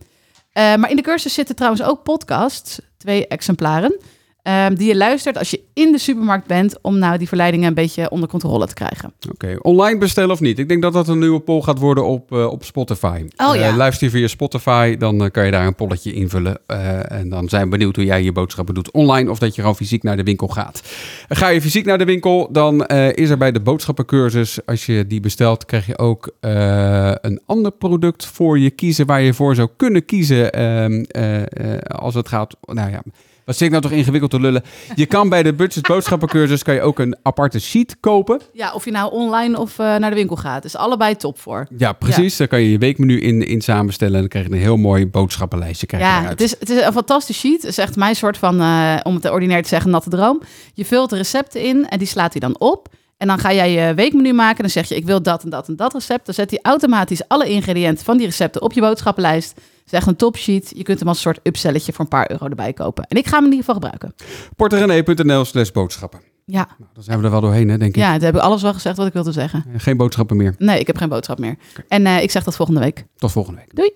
[0.52, 4.00] Eh, maar in de cursus zitten trouwens ook podcasts, twee exemplaren,
[4.46, 7.74] ehm, die je luistert als je in de supermarkt bent om nou die verleidingen een
[7.74, 9.12] beetje onder controle te krijgen.
[9.32, 10.58] Oké, online bestellen of niet?
[10.58, 13.24] Ik denk dat dat een nieuwe poll gaat worden op, eh, op Spotify.
[13.36, 13.76] Oh, Eh, ja.
[13.76, 16.58] luister je via Spotify, dan eh, kan je daar een polletje invullen.
[16.66, 19.60] Eh, en dan zijn we benieuwd hoe jij je boodschappen doet online of dat je
[19.60, 20.82] gewoon fysiek naar de winkel gaat.
[21.28, 25.06] Ga je fysiek naar de winkel, dan eh, is er bij de boodschappencursus, als je
[25.06, 29.54] die bestelt, krijg je ook eh, een ander product voor je kiezen waar je voor
[29.54, 32.56] zou kunnen kiezen ehm, eh, eh, als het gaat.
[32.60, 33.02] Nou ja.
[33.46, 34.62] Wat zit ik nou toch ingewikkeld te lullen?
[34.94, 38.40] Je kan bij de budget boodschappencursus kan je ook een aparte sheet kopen.
[38.52, 40.64] Ja, of je nou online of eh, naar de winkel gaat.
[40.64, 41.66] is allebei top voor.
[41.76, 42.36] Ja, precies.
[42.36, 44.14] Daar kan je je weekmenu in, in samenstellen.
[44.14, 45.86] En dan krijg je een heel mooi boodschappenlijstje.
[45.86, 47.62] Krijg Ja, het is, het is een fantastisch sheet.
[47.62, 50.42] Het is echt mijn soort van, eh, om het ordinair te zeggen, natte droom.
[50.74, 52.88] Je vult de recepten in en die slaat hij dan op.
[53.16, 54.60] En dan ga jij je weekmenu maken.
[54.60, 56.26] Dan zeg je, ik wil dat en dat en dat recept.
[56.26, 59.60] Dan zet hij automatisch alle ingrediënten van die recepten op je boodschappenlijst.
[59.86, 60.72] Het is echt een topsheet.
[60.76, 63.04] Je kunt hem als een soort upselletje voor een paar euro erbij kopen.
[63.04, 64.14] En ik ga hem in ieder geval gebruiken.
[64.56, 66.20] porterenee.nl slash boodschappen.
[66.44, 68.02] Ja, Nou, dan zijn we er wel doorheen, hè, denk ik.
[68.02, 69.64] ja het heb ik alles wel gezegd wat ik wilde zeggen.
[69.76, 70.54] Geen boodschappen meer.
[70.58, 71.56] Nee, ik heb geen boodschap meer.
[71.88, 73.04] En eh, ik zeg tot volgende week.
[73.16, 73.74] Tot volgende week.
[73.76, 73.92] Doei!